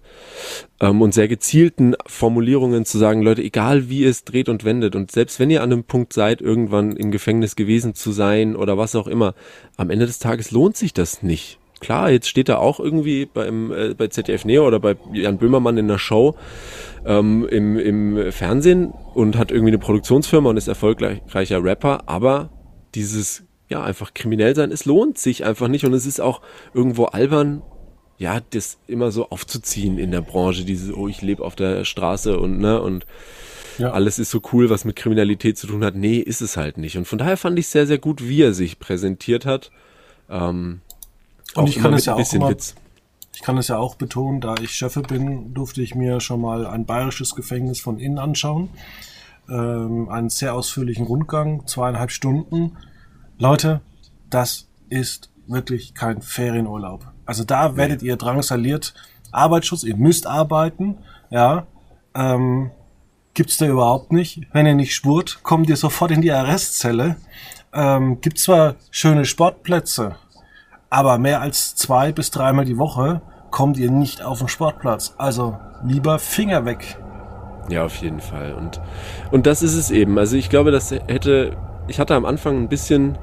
[0.79, 5.11] ähm, und sehr gezielten Formulierungen zu sagen, Leute, egal wie es dreht und wendet und
[5.11, 8.95] selbst wenn ihr an einem Punkt seid, irgendwann im Gefängnis gewesen zu sein oder was
[8.95, 9.35] auch immer,
[9.77, 11.59] am Ende des Tages lohnt sich das nicht.
[11.79, 15.77] Klar, jetzt steht er auch irgendwie beim, äh, bei ZDF Neo oder bei Jan Böhmermann
[15.77, 16.35] in der Show
[17.05, 22.49] ähm, im, im Fernsehen und hat irgendwie eine Produktionsfirma und ist erfolgreicher Rapper, aber
[22.95, 26.41] dieses ja, einfach kriminell sein, es lohnt sich einfach nicht und es ist auch
[26.73, 27.61] irgendwo albern,
[28.17, 32.39] ja, das immer so aufzuziehen in der Branche, dieses, oh, ich lebe auf der Straße
[32.39, 33.05] und, ne, und
[33.77, 33.91] ja.
[33.91, 35.95] alles ist so cool, was mit Kriminalität zu tun hat.
[35.95, 36.97] Nee, ist es halt nicht.
[36.97, 39.71] Und von daher fand ich sehr, sehr gut, wie er sich präsentiert hat.
[40.29, 40.81] Ähm,
[41.55, 42.75] und ich kann es ja auch immer, Witz.
[43.35, 46.67] ich kann es ja auch betonen, da ich Chefe bin, durfte ich mir schon mal
[46.67, 48.69] ein bayerisches Gefängnis von innen anschauen.
[49.49, 52.77] Ähm, einen sehr ausführlichen Rundgang, zweieinhalb Stunden
[53.37, 53.81] Leute,
[54.29, 57.05] das ist wirklich kein Ferienurlaub.
[57.25, 58.93] Also da werdet ihr drangsaliert.
[59.31, 60.97] Arbeitsschutz, ihr müsst arbeiten,
[61.29, 61.65] ja.
[62.15, 62.71] Ähm,
[63.33, 64.41] gibt's da überhaupt nicht.
[64.51, 67.15] Wenn ihr nicht spurt, kommt ihr sofort in die Arrestzelle.
[67.73, 70.15] Ähm, gibt zwar schöne Sportplätze,
[70.91, 75.15] aber mehr als zwei bis dreimal die Woche kommt ihr nicht auf den Sportplatz.
[75.17, 76.97] Also lieber Finger weg.
[77.69, 78.53] Ja, auf jeden Fall.
[78.53, 78.79] Und,
[79.31, 80.19] und das ist es eben.
[80.19, 81.57] Also ich glaube, das hätte,
[81.87, 83.17] ich hatte am Anfang ein bisschen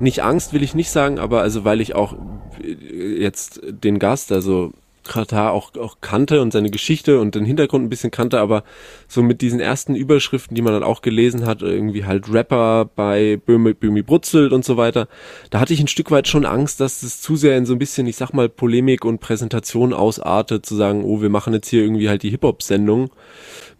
[0.00, 2.14] nicht Angst will ich nicht sagen, aber also weil ich auch
[2.60, 4.72] jetzt den Gast, also
[5.04, 8.64] Katar auch, auch kannte und seine Geschichte und den Hintergrund ein bisschen kannte, aber
[9.08, 13.40] so mit diesen ersten Überschriften, die man dann auch gelesen hat, irgendwie halt Rapper bei
[13.44, 15.08] Böhmi, Böhmi Brutzelt und so weiter,
[15.50, 17.78] da hatte ich ein Stück weit schon Angst, dass es zu sehr in so ein
[17.78, 21.82] bisschen, ich sag mal, Polemik und Präsentation ausartet, zu sagen, oh, wir machen jetzt hier
[21.82, 23.10] irgendwie halt die Hip-Hop-Sendung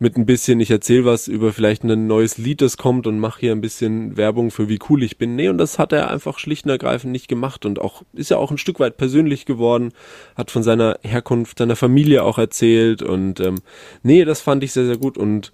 [0.03, 3.41] mit ein bisschen, ich erzähle was über vielleicht ein neues Lied, das kommt und mache
[3.41, 5.37] hier ein bisschen Werbung für wie cool ich bin.
[5.37, 8.37] Nee, und das hat er einfach schlicht und ergreifend nicht gemacht und auch, ist ja
[8.37, 9.93] auch ein Stück weit persönlich geworden,
[10.35, 13.61] hat von seiner Herkunft, seiner Familie auch erzählt und ähm,
[14.03, 15.53] nee, das fand ich sehr, sehr gut und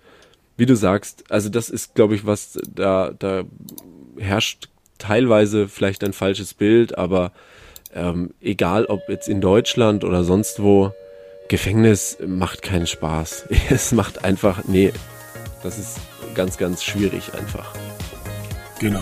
[0.56, 3.44] wie du sagst, also das ist, glaube ich, was da, da
[4.18, 7.32] herrscht teilweise vielleicht ein falsches Bild, aber
[7.94, 10.92] ähm, egal ob jetzt in Deutschland oder sonst wo,
[11.48, 13.46] Gefängnis macht keinen Spaß.
[13.70, 14.92] Es macht einfach, nee,
[15.62, 15.98] das ist
[16.34, 17.72] ganz, ganz schwierig einfach.
[18.78, 19.00] Genau.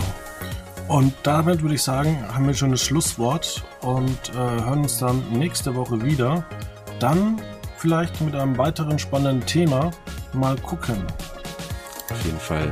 [0.87, 5.21] Und damit würde ich sagen, haben wir schon das Schlusswort und äh, hören uns dann
[5.31, 6.45] nächste Woche wieder.
[6.99, 7.41] Dann
[7.77, 9.91] vielleicht mit einem weiteren spannenden Thema.
[10.33, 11.03] Mal gucken.
[12.09, 12.69] Auf jeden Fall.